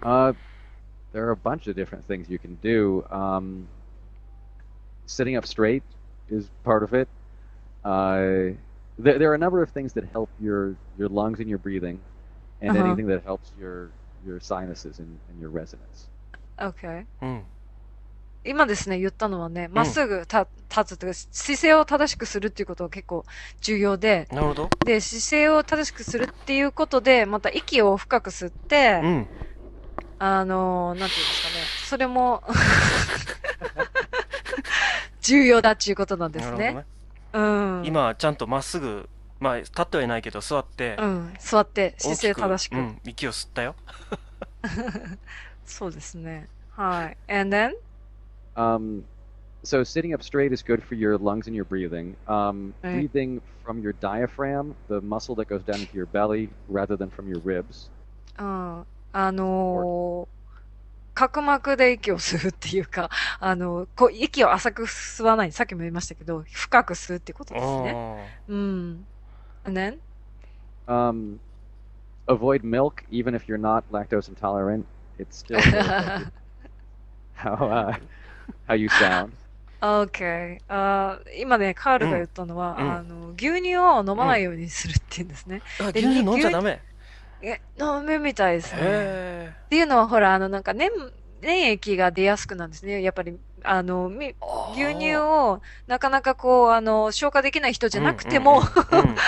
[0.03, 0.33] Uh,
[1.13, 3.05] there are a bunch of different things you can do.
[3.09, 3.67] Um,
[5.05, 5.83] sitting up straight
[6.29, 7.07] is part of it.
[7.83, 8.55] Uh,
[8.97, 12.01] there, there are a number of things that help your, your lungs and your breathing,
[12.61, 12.83] and Uh-huh.
[12.87, 13.91] anything that helps your
[14.25, 16.07] your sinuses and, and your resonance.
[16.57, 17.07] OK。
[17.21, 17.45] うん。
[18.43, 23.25] 今ですね、言ったのはね、まっすぐ立立つというか、姿勢を正しくするっていうことが結構
[23.61, 24.71] 重要で、なるほど。
[24.83, 29.27] で、姿勢を正しくするっていうことで、また息を深く吸って、うん。
[30.19, 32.43] あのー、なんていうんですかね、それも、
[35.21, 36.73] 重要だっていうことなんですね。
[36.73, 36.85] ね。
[37.33, 37.83] うん。
[37.85, 42.77] 今、ちゃんとまっすぐ、まあ、立ってはいないけど、座って、うん、座って、姿勢正しく。
[42.77, 43.75] うん、息を吸ったよ。
[45.65, 46.47] そうですね。
[46.71, 47.17] はい。
[47.31, 47.73] And then?
[48.55, 49.03] Um,
[49.63, 52.15] so sitting up straight is good for your lungs and your breathing.
[52.27, 53.09] Um, Right.
[53.11, 57.27] breathing from your diaphragm, the muscle that goes down into your belly, rather than from
[57.27, 57.89] your ribs.
[58.39, 58.85] うん。
[59.17, 60.37] あのー
[61.15, 63.09] 角膜で息を吸うっていうか、
[63.41, 65.51] あの、こう、息を浅く吸わない。
[65.51, 67.91] さっきも言いましたけど、深く吸うってことですね。
[67.91, 69.07] あうん。
[69.63, 69.97] And then?
[70.87, 71.39] um,
[72.27, 74.85] avoid milk, even if you're not lactose intolerant.
[75.17, 75.59] It's still
[77.33, 77.95] how uh,
[78.67, 79.31] how you sound.
[79.81, 80.59] Okay.
[80.67, 85.61] あー今ね、カールが言ったのは、うんあの、牛乳を飲まないようにするって言うんですね。
[85.95, 86.79] 牛乳飲んじゃダメ
[87.41, 88.81] え、飲むみたいですね。
[88.81, 90.93] へっていうのは、ほら、あの、なんか、粘、
[91.41, 93.01] 粘液が出やすくなんですね。
[93.01, 94.35] やっぱり、あの、みえ
[94.73, 99.15] 牛乳をなかなかこう、あの、消化できない人じゃなくても、うんうんうん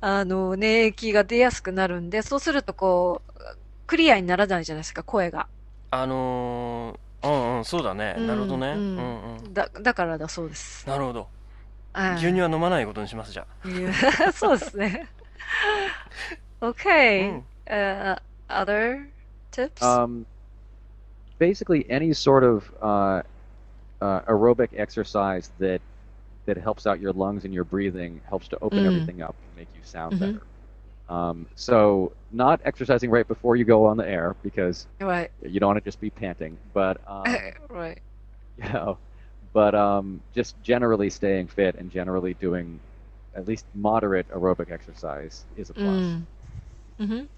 [0.00, 3.32] あの、粘液が出やすくなるんで、そうするとこう、
[3.86, 5.46] クリアにならないじゃないですか、声が。
[5.90, 10.86] あのー、うんうんそうだねうんなるほどねううんんうんだ、だからだそうです。
[10.88, 11.26] なるほど
[11.94, 13.92] はい牛乳は飲まないことにしますじゃいや
[14.32, 15.08] そうですね。
[16.64, 17.42] Okay.
[17.68, 18.12] Mm.
[18.12, 18.16] Uh,
[18.48, 19.08] other
[19.50, 19.82] tips?
[19.82, 20.26] Um,
[21.38, 23.22] basically, any sort of uh,
[24.00, 25.80] uh, aerobic exercise that
[26.46, 28.86] that helps out your lungs and your breathing helps to open mm.
[28.86, 30.32] everything up and make you sound mm-hmm.
[30.32, 30.42] better.
[31.08, 35.30] Um, so, not exercising right before you go on the air because right.
[35.42, 37.24] you don't want to just be panting, but um,
[37.68, 38.00] right,
[38.62, 38.98] you know,
[39.52, 42.80] but um, just generally staying fit and generally doing
[43.34, 45.84] at least moderate aerobic exercise is a plus.
[45.86, 46.22] Mm.
[46.98, 47.06] うん。
[47.08, 47.28] ふん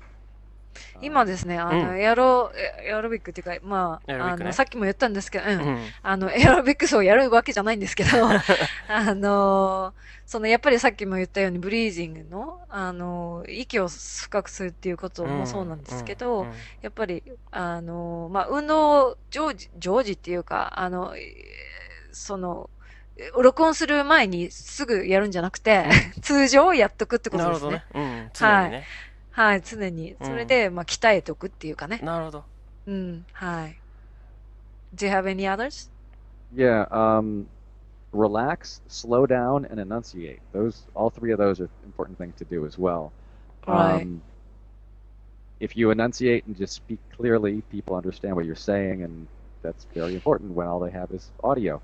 [0.97, 2.51] Um, 今ですね、あうの、エアロ、
[2.87, 4.45] エアロビックっていうか、まあ、エアロビックね。
[4.45, 5.61] あの、さっきも言ったんですけど、うん。
[5.61, 5.95] うん。
[6.03, 8.11] あの、エアロビックスをやるわけじゃないんですけど、
[8.89, 16.49] あの、その、やっぱりさっきも言ったように、ブリージングの、あの、息を深くするっていうこともそうなんですけど、うん。
[16.49, 16.55] うん。
[16.81, 21.23] やっぱり、あの、まあ、運動、常時、常時っていうか、あの、えー
[22.13, 22.71] その、
[23.19, 25.85] え録音する前にすぐやるんじゃなくて、
[26.23, 27.71] 通常やっとくってことですね。
[27.71, 28.23] なるほどね。
[28.23, 28.31] うん。
[28.33, 28.87] 常にね
[29.36, 30.12] はい、常に。
[30.12, 32.00] うんそれで、まあ、鍛えておくっていうかね。
[32.04, 32.44] なるほど
[32.88, 33.76] うん、はい。
[34.96, 35.90] Do you have any others?
[36.54, 37.48] Yeah, um,
[38.12, 40.40] relax, slow down, and enunciate.
[40.52, 43.12] Those, all three of those are important things to do as well.
[43.66, 44.02] Right.
[44.02, 44.22] Um,
[45.60, 49.28] if you enunciate and just speak clearly, people understand what you're saying, and
[49.62, 51.82] that's very important when all they have is audio.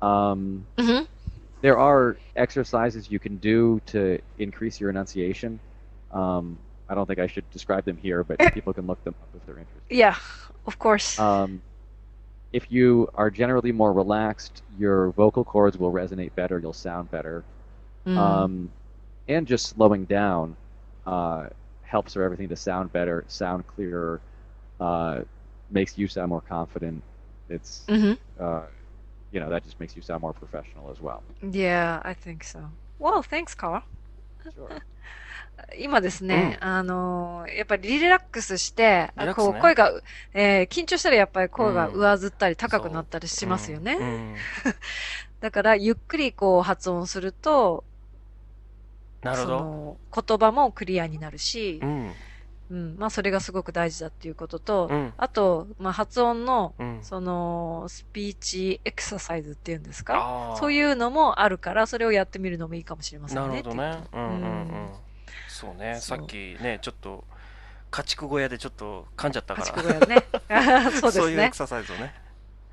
[0.00, 1.06] Um, Mhm.
[1.60, 5.60] there are exercises you can do to increase your enunciation.
[6.12, 6.56] Um,
[6.89, 9.45] I don't think I should describe them here, but people can look them up if
[9.45, 9.81] they're interested.
[9.89, 10.15] Yeah,
[10.65, 11.19] of course.
[11.19, 11.61] Um,
[12.51, 16.59] if you are generally more relaxed, your vocal cords will resonate better.
[16.59, 17.43] You'll sound better.
[18.05, 18.69] うん Um,
[19.27, 20.55] and just slowing down
[21.05, 21.47] uh,
[21.83, 24.19] helps for everything to sound better, sound clearer,
[24.79, 25.21] uh,
[25.71, 27.01] makes you sound more confident.
[27.49, 28.17] It's, Mhm.
[28.39, 28.63] uh,
[29.31, 31.23] you know, that just makes you sound more professional as well.
[31.41, 32.59] Yeah, I think so.
[32.99, 33.83] Well, thanks, Carl.
[34.55, 34.69] Sure.
[35.79, 39.33] 今ですね、あのーやっぱりリラックスして、ね。
[39.35, 39.91] こう声が、
[40.33, 41.95] えー緊張したらやっぱり声がうん。
[41.99, 43.93] 上ずったり高くなったりしますよね。
[43.93, 44.03] う。
[44.03, 44.35] んうん。
[45.41, 47.83] だから、ゆっくりこう発音すると、
[49.21, 49.57] そなるほど。
[49.59, 52.11] の言葉もクリアになるしう、ん。
[52.71, 55.13] うん、まあそれがすごく大事だっていうことと、うん。
[55.17, 56.99] あと、まあ発音の、うん。
[57.03, 60.55] その、スピーチエクササイズっていうんですか？
[60.59, 63.47] そういうのもあるから、それをやってみるのもいいかもしれませんね。
[63.47, 64.03] なるほどね。
[64.13, 64.41] うんうんうん。
[64.41, 64.89] うん
[65.63, 65.97] そうね。
[65.99, 67.23] さっきねちょっと
[67.91, 70.25] 家畜小屋でちょっと噛んじゃったか家畜ら小屋ね。
[70.99, 71.21] そうですね。
[71.21, 71.55] そういうエク。
[71.55, 72.13] ササイズをね。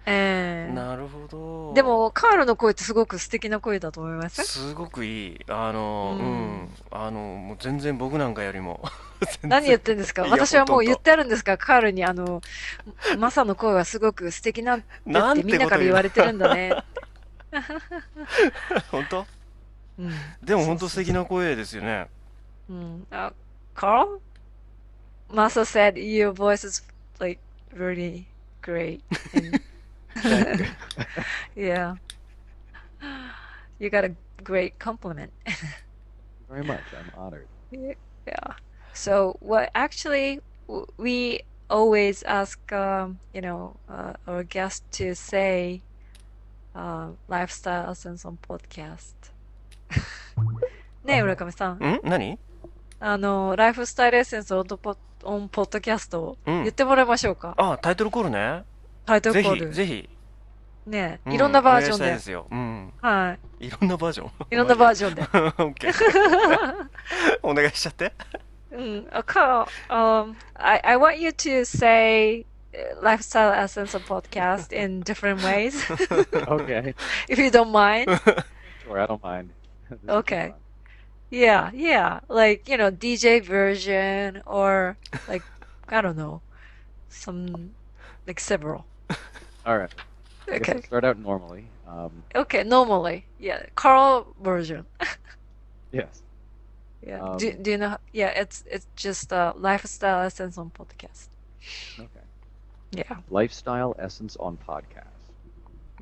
[0.06, 0.72] ええ。
[0.72, 1.74] なるほど。
[1.74, 4.42] でも、カールの声ってすごく素敵な声だと思います。
[4.44, 5.40] すごくいい。
[5.48, 6.32] あのううん。
[6.64, 8.82] んあのもう全然僕なんかよりも。
[9.42, 10.22] 何言ってんですか？
[10.22, 11.58] 私はもう言ってあるんですか？
[11.58, 12.40] カールに、あの、
[13.18, 16.74] マサの声はすごく素敵なんだってみんなから言われてるんだね。
[18.90, 19.26] 本当？
[19.98, 20.12] うん。
[20.42, 22.08] でも本当素敵な声ですよね
[22.69, 23.07] うん。
[23.11, 23.33] あ、
[23.75, 24.19] Carl?
[25.29, 26.83] Masa said your voice is
[27.19, 27.39] like
[27.73, 28.25] really
[28.61, 29.01] great.
[29.33, 29.59] And
[30.15, 30.65] Thank you.
[31.55, 31.95] yeah.
[33.79, 35.31] You got a great compliment.
[36.49, 36.79] Very much.
[36.93, 37.47] I'm honored.
[37.71, 38.55] Yeah.
[38.93, 45.81] So what actually w- we always ask, um, you know, uh, our guests to say,
[46.75, 49.13] uh, lifestyle sense on podcast.
[51.03, 51.77] ねえ、浦上さん。
[51.77, 52.39] ん何
[53.00, 57.54] あの、ライフスタイルエッセンスオンポオンポッドキャストをうん言ってもらいましょうか。
[57.56, 58.64] あタイトルコールね
[59.06, 59.68] タイトぜルコール。
[59.68, 60.08] ひぜひ
[60.86, 62.30] ねえ、うんいろんなバージョンでお願いしたいで。
[62.30, 64.30] すようんはいろんなバージョンい。
[64.50, 65.22] いろんなバージョンで。
[65.22, 66.88] オッケー
[67.42, 68.12] お願いしちゃって
[68.72, 69.08] うん。
[69.10, 75.74] あ、か、um, I, I want you to say uh, lifestyle essence of podcast in different ways,
[76.46, 76.94] okay.
[77.28, 78.08] if you don't mind.
[78.84, 79.50] Sure, I don't mind.
[80.08, 80.54] Okay.
[81.30, 81.38] Fun.
[81.38, 82.20] Yeah, yeah.
[82.28, 84.96] Like, you know, DJ version or
[85.28, 85.42] like,
[85.88, 86.42] I don't know,
[87.08, 87.72] some,
[88.26, 88.86] like several.
[89.66, 89.94] All right.
[90.48, 90.80] Okay.
[90.82, 91.66] Start out normally.
[91.86, 93.26] Um, Okay, normally.
[93.38, 94.86] Yeah, Carl version.
[95.92, 96.22] yes.
[97.02, 97.20] Yeah.
[97.20, 97.98] Um, do, do you know?
[98.12, 101.28] Yeah, it's it's just a lifestyle essence on podcast.
[101.98, 102.26] Okay.
[102.92, 105.06] Yeah, Lifestyle Essence on Podcast.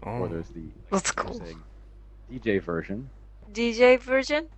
[0.03, 1.41] う Or there's the that's cool.
[1.43, 3.11] a DJ version.
[3.53, 4.49] DJ version?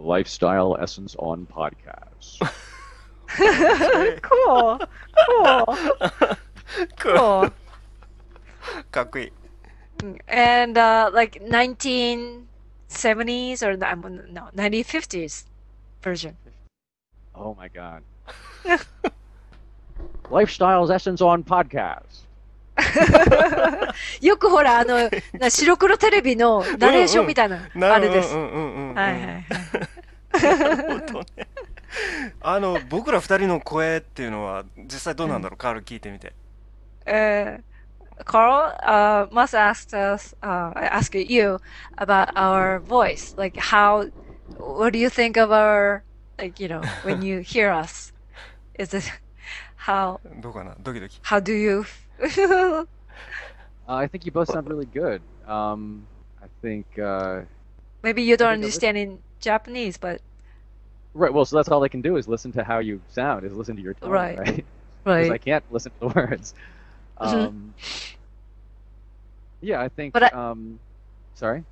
[0.00, 2.38] Lifestyle Essence on Podcast.
[4.22, 4.78] cool.
[5.26, 5.66] Cool.
[6.98, 7.52] Cool.
[8.90, 9.32] かっこいい
[10.28, 13.86] And uh, like 1970s or no,
[14.32, 15.46] no 1950s
[16.02, 16.34] version.
[17.34, 18.02] oh my god.
[20.30, 22.24] Lifestyle's Essence on Podcast.
[24.20, 28.34] よくほら、あの、な白黒テレビのナレーションみたいな、なあれです。
[28.34, 29.44] うんうんうんうんはいはいはい。
[30.41, 31.47] なるほどね
[32.41, 36.33] あの僕ら二人の声っていうのは実際どうなんだろう、カール聞いてみて
[37.05, 37.59] Uh,
[38.25, 41.59] Carl uh, must ask us, uh, ask you
[41.97, 43.35] about our voice.
[43.37, 44.05] Like, how,
[44.57, 46.03] what do you think of our,
[46.37, 48.13] like, you know, when you hear us?
[48.77, 49.11] Is it,
[49.75, 51.85] how, どうかなドキドキ how do you,
[53.87, 55.21] Uh, I think you both sound really good.
[55.47, 56.05] Um,
[56.39, 57.41] I think, uh,
[58.03, 60.21] maybe you don't understand in Japanese, but,
[61.13, 63.53] right, well, so that's all they can do is listen to how you sound, is
[63.53, 64.37] listen to your tone, Right.
[64.37, 64.65] right?
[65.17, 66.53] Because I can't listen to the words.
[67.23, 67.49] Mhm.
[67.49, 67.75] Um,
[69.61, 70.79] yeah, I think, But I- um,
[71.35, 71.63] sorry?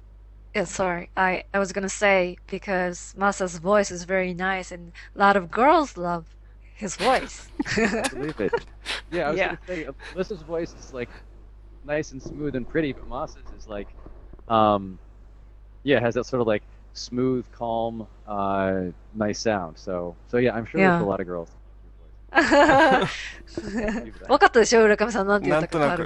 [0.56, 1.10] Yeah, sorry.
[1.15, 5.52] I, I was gonna say, because Masa's voice is very nice and a lot of
[5.52, 6.36] girls love
[6.75, 7.49] his voice.
[8.10, 8.54] believe it.
[9.12, 9.47] Yeah, I was Yeah.
[9.47, 11.10] gonna say uh, Alyssa's voice is like
[11.84, 13.88] nice and smooth and pretty, but Moss's is like,
[14.47, 14.99] um,
[15.84, 19.78] yeah, has that sort of like smooth, calm, uh, nice sound.
[19.78, 20.97] So, so yeah, I'm sure Yeah.
[20.97, 21.49] there's a lot of girls.
[22.32, 22.41] 分
[24.38, 25.28] かったでしょ浦上さん。
[25.28, 25.97] なんて言ったか、なん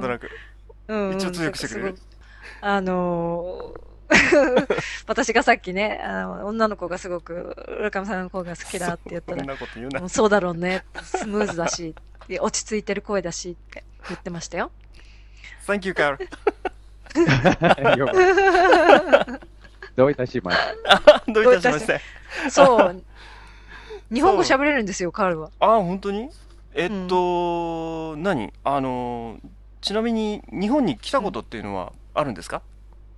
[0.00, 0.30] となく。
[0.88, 1.94] 一応通訳してくれる。
[2.60, 3.80] あのー
[5.08, 10.00] 私がさっきね、あの女の子がすごく浦上さんの声が好きだって言ったら、そうな。
[10.00, 11.94] もうそうだろうね、スムーズだし、
[12.28, 14.70] で落ち着いてる声だしって言ってましたよ。
[15.66, 16.18] Thank you カ
[19.96, 20.58] どういたしまし
[21.26, 21.32] て。
[21.32, 22.00] どういたしまして
[22.50, 23.02] そう。
[24.12, 25.50] 日本語喋れるんですよ、カールは。
[25.60, 26.28] あ本当に
[26.74, 29.38] えっと、何あの
[29.80, 32.62] ちなみに日本に来たことっていうのはあるんですか、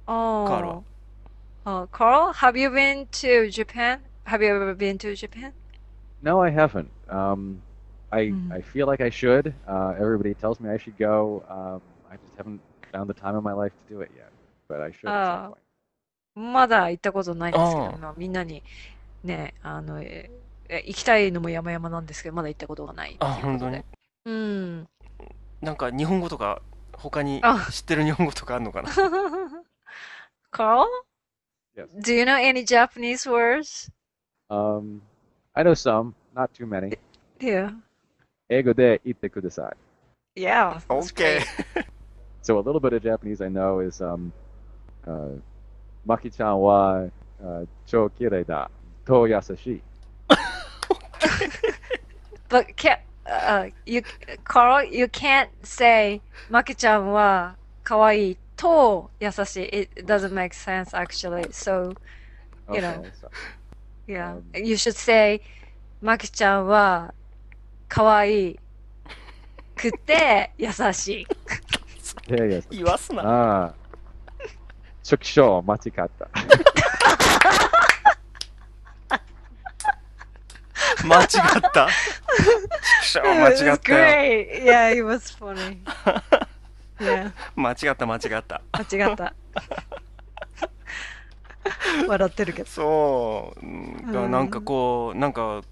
[0.06, 0.82] あカールは。
[1.64, 4.00] あ、Carl, have you been to Japan?
[4.26, 5.52] Have you ever been to Japan?
[6.22, 6.88] No, I haven't.
[7.08, 7.60] Um,
[8.10, 8.52] I Mm.
[8.52, 9.52] I feel like I should.
[9.66, 11.42] Uh, everybody tells me I should go.
[11.48, 12.60] Um, I just haven't
[12.92, 14.30] found the time in my life to do it yet.
[14.68, 15.48] But I should at some Ah.
[15.48, 15.58] point.
[16.36, 18.62] まだ行ったことないんですけああど、まあ、みんなに
[19.24, 20.30] ね、あの、え
[20.68, 23.82] え行きたいのも山々なんですけど、まだ行ったことがないっていうあ本当に
[24.24, 24.88] うん。
[25.60, 26.60] なんか日本語とか
[26.92, 28.90] 他にあ知ってる日本語とかあるのかな
[30.52, 30.86] Carl?
[31.76, 31.86] Yes.
[32.00, 33.90] Do you know any Japanese words?
[34.50, 35.02] Um,
[35.54, 36.98] I know some, not too many.
[37.38, 37.74] Yeah.
[38.48, 39.72] 英語で言ってくださ
[40.34, 40.40] い。
[40.40, 40.80] Yeah.
[40.88, 41.86] that's OK great.
[42.42, 44.32] So a little bit of Japanese I know is um,
[45.06, 45.40] uh,
[46.06, 47.08] Maki-chan wa
[47.42, 48.70] uh, 超綺麗だ。
[49.04, 49.82] と優しい。
[52.48, 54.02] But can uh, you,
[54.44, 59.62] Carl, you can't say マキちゃんは可愛いと優しい。
[59.66, 61.48] It doesn't make sense actually.
[61.50, 61.94] So,
[62.72, 63.04] You know.
[64.08, 65.40] Yeah, Um, you should say
[66.00, 67.12] マキちゃんは
[67.88, 68.58] 可愛い
[69.74, 71.26] くて優しい。
[72.70, 73.74] 言わすなああ。
[75.08, 76.28] 初期症 間違った。
[81.06, 81.28] 間違っ
[81.72, 81.86] た？
[81.88, 81.90] ち
[83.00, 84.64] くしょう間違ったよ great.
[84.64, 85.78] Yeah, it was funny.
[86.98, 89.34] Yeah, 間違った間違った間違った。
[92.08, 92.68] 笑ってるけど。
[92.68, 95.62] そううんうんなんかこうなんか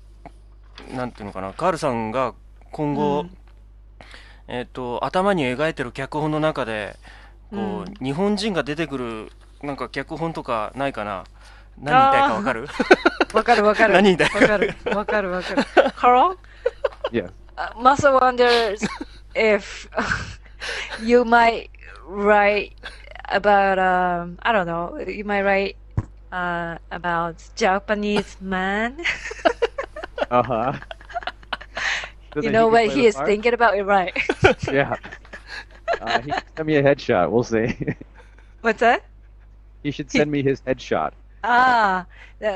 [0.93, 2.35] なんていうのかなカールさんが
[2.71, 3.37] 今後、うん
[4.47, 6.97] えっ、と頭に描いてる脚本の中で
[7.55, 9.33] こう、うん日本人が出てくる
[9.63, 11.25] なんか脚本とかないかな
[11.81, 12.67] 何言いたいかわかる
[13.33, 13.95] わかるわかる。
[13.95, 15.63] 何言いたいわかるわかるわかる。
[15.97, 16.37] Carl?
[17.13, 17.31] Yes.
[17.57, 18.85] Uh, Masa wonders
[19.35, 19.89] if
[21.03, 21.71] you might
[22.07, 22.73] write
[23.33, 25.77] about um I don't know you might write
[26.33, 28.99] uh about Japanese man
[30.31, 30.73] Uh-huh.
[32.43, 34.13] you know what he is thinking about it right
[34.73, 34.97] Yeah.
[36.04, 37.30] Uh, he should send me a headshot.
[37.30, 37.76] We'll see.
[38.62, 39.02] what's that
[39.84, 41.14] he should send me his headshot.
[41.42, 42.08] ああ
[42.42, 42.52] だ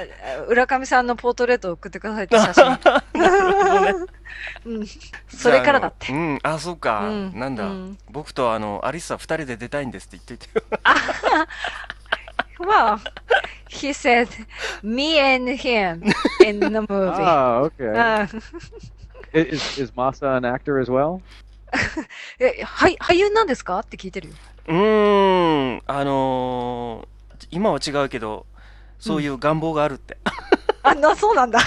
[0.50, 2.78] 浦上さんのポートレートを送ってくださいって写真
[4.66, 4.88] うん
[5.30, 10.64] それからだってじゃああのうんあそうか、うんなんだ、うん僕とあのアリッサ二人で出たいんですって言っていてよ
[12.60, 13.00] well
[13.70, 14.28] he said
[14.84, 16.04] me and him
[16.46, 17.24] in the movie.
[17.24, 17.88] Ah, okay.
[17.90, 18.28] Uh,
[19.34, 21.22] I- is is Masa an actor as well?
[22.39, 24.35] え、はい、俳優なんですかって聞いてるよ。
[24.69, 27.09] うーんあのー
[27.51, 28.47] 今は違うけど
[28.99, 30.19] そういう願望があるって、
[30.83, 31.61] あ、な、そうなんだ。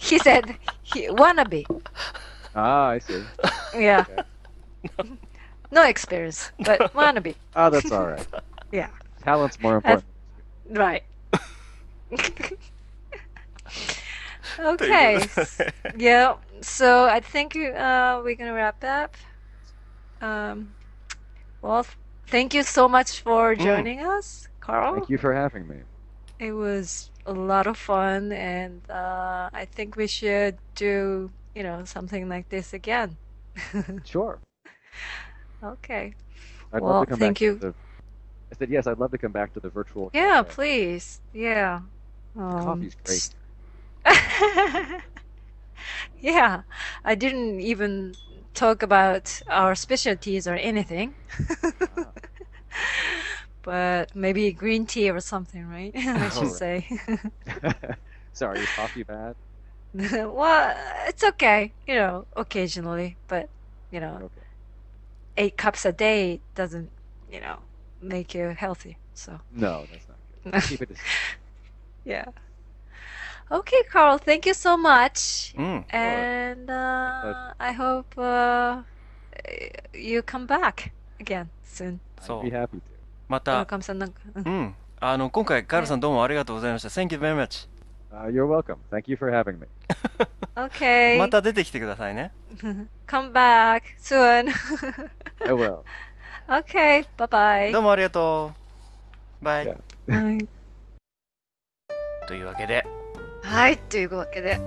[0.00, 1.64] he said, he wanna be.
[2.54, 3.22] Ah, I see.
[3.74, 4.04] Yeah.
[5.70, 7.36] no experience, but wanna be.
[7.54, 8.26] Ah, that's all right.
[8.72, 8.88] Yeah.
[9.24, 10.04] Talent's more important.
[10.70, 11.04] Right.
[14.76, 15.20] という okay.
[15.20, 16.36] ことで Yeah.
[16.62, 19.16] So I think uh, we're gonna wrap up.
[20.20, 20.74] Um,
[21.62, 21.86] well,
[22.26, 24.94] thank you so much for joining us, Carl.
[24.94, 25.82] Thank you for having me.
[26.38, 31.84] It was a lot of fun, and uh, I think we should do, you know,
[31.84, 33.18] something like this again.
[34.04, 34.40] Sure.
[35.62, 36.14] okay.
[36.72, 37.60] I'd Well, love to come thank back you.
[37.60, 37.74] to the.
[38.52, 38.86] I said yes.
[38.86, 40.10] I'd love to come back to the virtual.
[40.12, 40.48] Yeah, cafe.
[40.48, 41.20] please.
[41.32, 41.82] Yeah.
[42.36, 43.30] Um, Coffee's great.
[46.20, 46.62] yeah,
[47.04, 48.16] I didn't even
[48.54, 51.14] talk about our specialties or anything,
[53.62, 55.92] but maybe green tea or something, right?
[55.96, 56.54] I should Alright.
[56.54, 56.86] say.
[58.32, 59.34] Sorry, is coffee bad?
[59.92, 60.74] well,
[61.08, 63.50] it's okay, you know, occasionally, but
[63.90, 64.42] you know, Okay.
[65.36, 66.92] eight cups a day doesn't,
[67.30, 67.60] you know,
[68.00, 68.98] make you healthy.
[69.14, 70.40] So, No, that's not good.
[70.66, 70.90] Keep it.
[70.92, 71.04] As,
[72.04, 72.24] yeah.
[73.50, 75.54] Okay, Carl, thank you so much.
[75.58, 78.82] Mm, and uh, I hope uh,
[79.92, 81.98] you come back again soon.
[82.22, 82.80] I'd be happy to.
[82.80, 82.90] そう。
[83.28, 83.66] また、
[84.34, 86.88] うん、あの今回、カールさんどうもありがとうございました。
[86.88, 87.14] Thank oh, mm.
[87.14, 87.68] you very much.
[88.12, 88.76] Uh, you're welcome.
[88.90, 89.66] Thank you for having me.
[90.54, 91.18] okay.
[91.18, 92.32] また出てきてくださいね。
[93.08, 94.48] come back soon.
[95.44, 95.80] I will.
[96.48, 97.72] Okay, bye bye.
[97.72, 98.52] どうもありがと
[99.40, 99.44] う。
[99.44, 99.76] バイ。
[100.06, 100.46] Yeah.
[102.28, 102.99] というわけで。
[103.42, 104.60] はい、というわけで、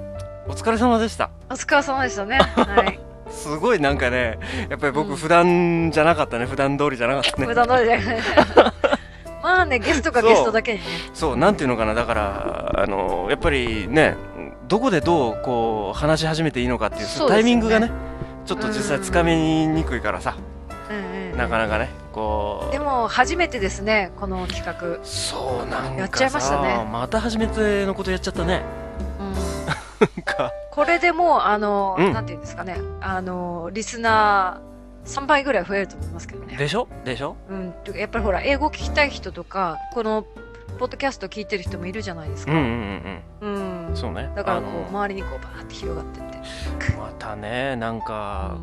[0.47, 1.29] お疲れ様でした。
[1.49, 2.37] お疲れ様でしたね。
[2.37, 2.99] はい。
[3.29, 4.37] すごいなんかね
[4.69, 4.93] やっぱりうん。
[4.93, 6.45] 僕普段じゃなかったね。
[6.45, 7.47] 普段通りじゃなかったね。
[7.47, 8.21] 無駄通りじゃない。
[9.41, 10.85] まあね、ゲストがゲストだけにね。
[11.13, 11.37] そう。
[11.37, 11.93] なんていうのかな。
[11.93, 14.15] だからあのやっぱりね
[14.67, 17.35] どこでどうこう話し始めていいのかっていうそうですよね。
[17.35, 17.91] タイミングがね
[18.45, 20.35] ちょっと実際つかみにくいからさ、
[21.37, 22.71] なかなかねこう。
[22.71, 25.03] でも、初めてですね、この企画。
[25.03, 26.87] そうなんやっちゃいましたね。
[26.91, 28.61] また初めてのことやっちゃったね。
[29.19, 29.33] うん。
[30.71, 32.13] これでもう、あの、うん。
[32.13, 36.55] なんていうんですかね、あの、リスナー3倍ぐらい増えると思いますけどね。
[36.55, 36.87] でしょ？
[37.03, 37.35] でしょ？
[37.49, 40.25] うん、やっぱりほら、英語聞きたい人とか、この、
[40.79, 42.51] ポッドキャスト聞いてる人もいるじゃないですか。
[42.51, 42.65] うんうん
[43.41, 43.87] うんうん。
[43.89, 43.95] うん。
[43.95, 44.29] そうね。
[44.35, 46.33] だからこあのう、周りにこう、バーって広がってって。
[46.97, 48.57] またねなんか、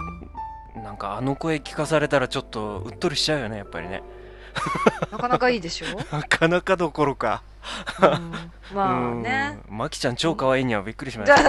[0.77, 4.03] なんかあの声聞かされたらちょっとうっとりしちゃうよねやっぱりね。
[5.13, 7.43] なかなかいいでしょ、なかなかどころか。
[8.01, 8.05] う
[8.75, 9.59] ん、まあね。
[9.71, 9.79] うん。
[9.79, 11.43] マキちゃん超可愛いにはびっくりしました。
[11.43, 11.49] ね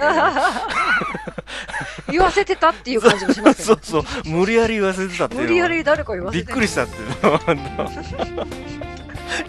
[2.09, 4.03] 言わせてたっていう感じもしますけそどうそう。
[4.25, 5.47] 無理やり言わせてたっていうの。
[5.47, 7.07] 無理やり誰か言わせびってくりしたっていう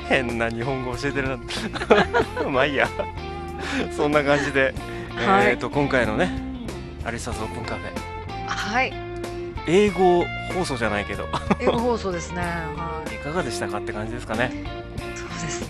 [0.08, 1.38] 変な日本語教えてるな
[2.48, 2.88] まあいいや。
[3.96, 4.74] そんな感じで、
[5.16, 5.50] はい。
[5.50, 6.30] えー、と今回のね
[7.04, 7.90] アリサズオープンカフェ。
[8.46, 9.11] はい。
[9.66, 11.28] 英語放送じゃないけど
[11.60, 12.40] 英語放送ですね。
[12.42, 15.16] はいかがでしたかって感じですかねい。
[15.16, 15.68] そうですね。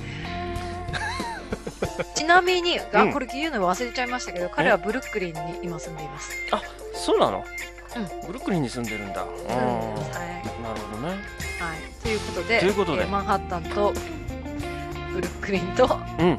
[2.14, 6.30] ちなみに、あ、うんこれ言うの忘れちゃいましたけど、彼はブルックリンに今住んでいます。
[6.94, 7.44] そうなの、
[8.22, 10.42] うブルックリンに住んでるんだうんなるはい。
[10.90, 12.02] ほどねはい。
[12.02, 13.92] ということで、ということでえーマンハッタンと
[15.12, 16.38] ブルックリンとうん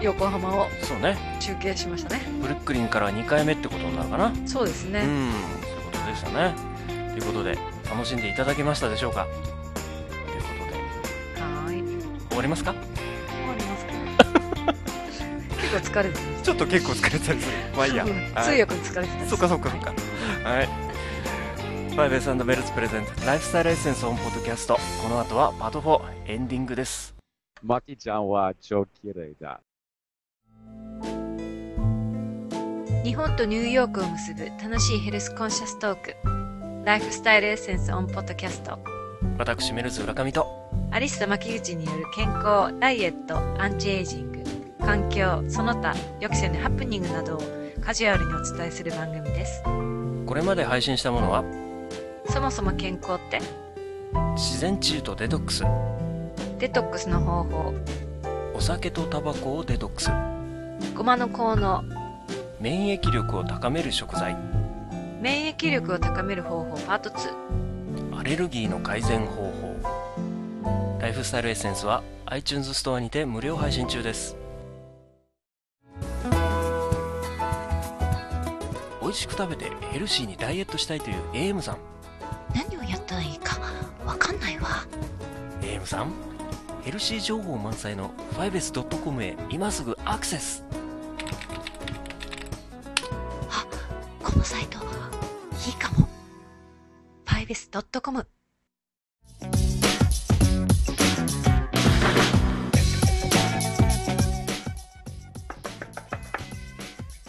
[0.00, 2.22] 横浜をそうね中継しましたね。
[2.40, 5.00] ブルックリンから2回目ってことになるかなそうですね。
[5.00, 5.32] うん
[5.62, 6.75] そういうことでしたねと
[7.18, 7.58] いうことで
[7.90, 9.26] 楽しんでいただけましたでしょうか？
[9.26, 12.28] ということではい。
[12.28, 12.72] 終わりますか？
[12.72, 13.92] 終わりますか
[15.60, 16.24] 結構疲れてる。
[16.42, 19.94] ちょっと結構疲れたりするまあいいや通訳に疲れてたりそっかそっかそっか。
[20.48, 20.68] はい。
[21.90, 24.74] ファイブエスベルツプレゼントライフスタイルエッセンスオンポッドキャスト。
[25.02, 27.14] この後はパート4エンディングです。
[27.66, 29.58] マキちゃんは超きれいだ。
[33.02, 36.35] 日本とニューヨークを結ぶ楽しい health conscious talk。
[36.86, 38.78] Lifestyle Essence on Podcast。
[39.38, 40.70] 私メルズ浦上と。
[40.92, 44.44] アリスと牧口による健康、ダイエット、アンチエイジング、
[44.78, 47.42] 環境、その他、予期せぬハプニングなどを
[47.80, 49.64] カジュアルにお伝えする番組です。
[49.64, 51.42] これまで配信したものは？
[52.28, 53.40] そもそも健康って？
[54.36, 55.64] 自然治癒とデトックス、
[56.60, 57.74] デトックスの方法、
[58.54, 60.12] お酒とタバコをデトックス、
[60.94, 61.82] ごまの効能、
[62.60, 64.36] 免疫力を高める食材、
[65.20, 69.76] 免疫力を高める方法パート2、アレルギーの改善方法。
[71.00, 74.36] ライフスタイルエッセンスは iTunes ストアにて無料配信中です。
[79.00, 81.78] 美味しく食べてヘルシーにダイエットしたいという AM さん。
[82.54, 83.58] 何をやったらいいか
[84.04, 84.86] わかんないわ。
[85.62, 86.12] AM さん
[86.82, 90.62] ヘルシー情報満載の 5s.com へ今すぐアクセス。
[93.50, 93.64] あ
[94.22, 94.75] このサイト
[97.72, 98.26] 5s.com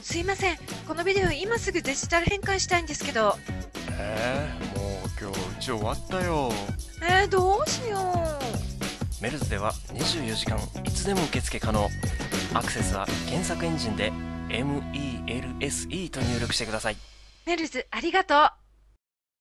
[0.01, 0.57] すいません。
[0.87, 3.35] このビデオ今すぐデジタル変換したいんですけど。
[3.91, 6.51] えー、もう今日うち終わったよ
[7.01, 7.97] えー、どうしよ
[9.21, 11.89] メルズでは24時間いつでも受付可能
[12.53, 14.11] アクセスは検索エンジンで
[14.49, 16.97] MELSE と入力してくださいう。
[17.45, 18.66] メルズ、ありがとう。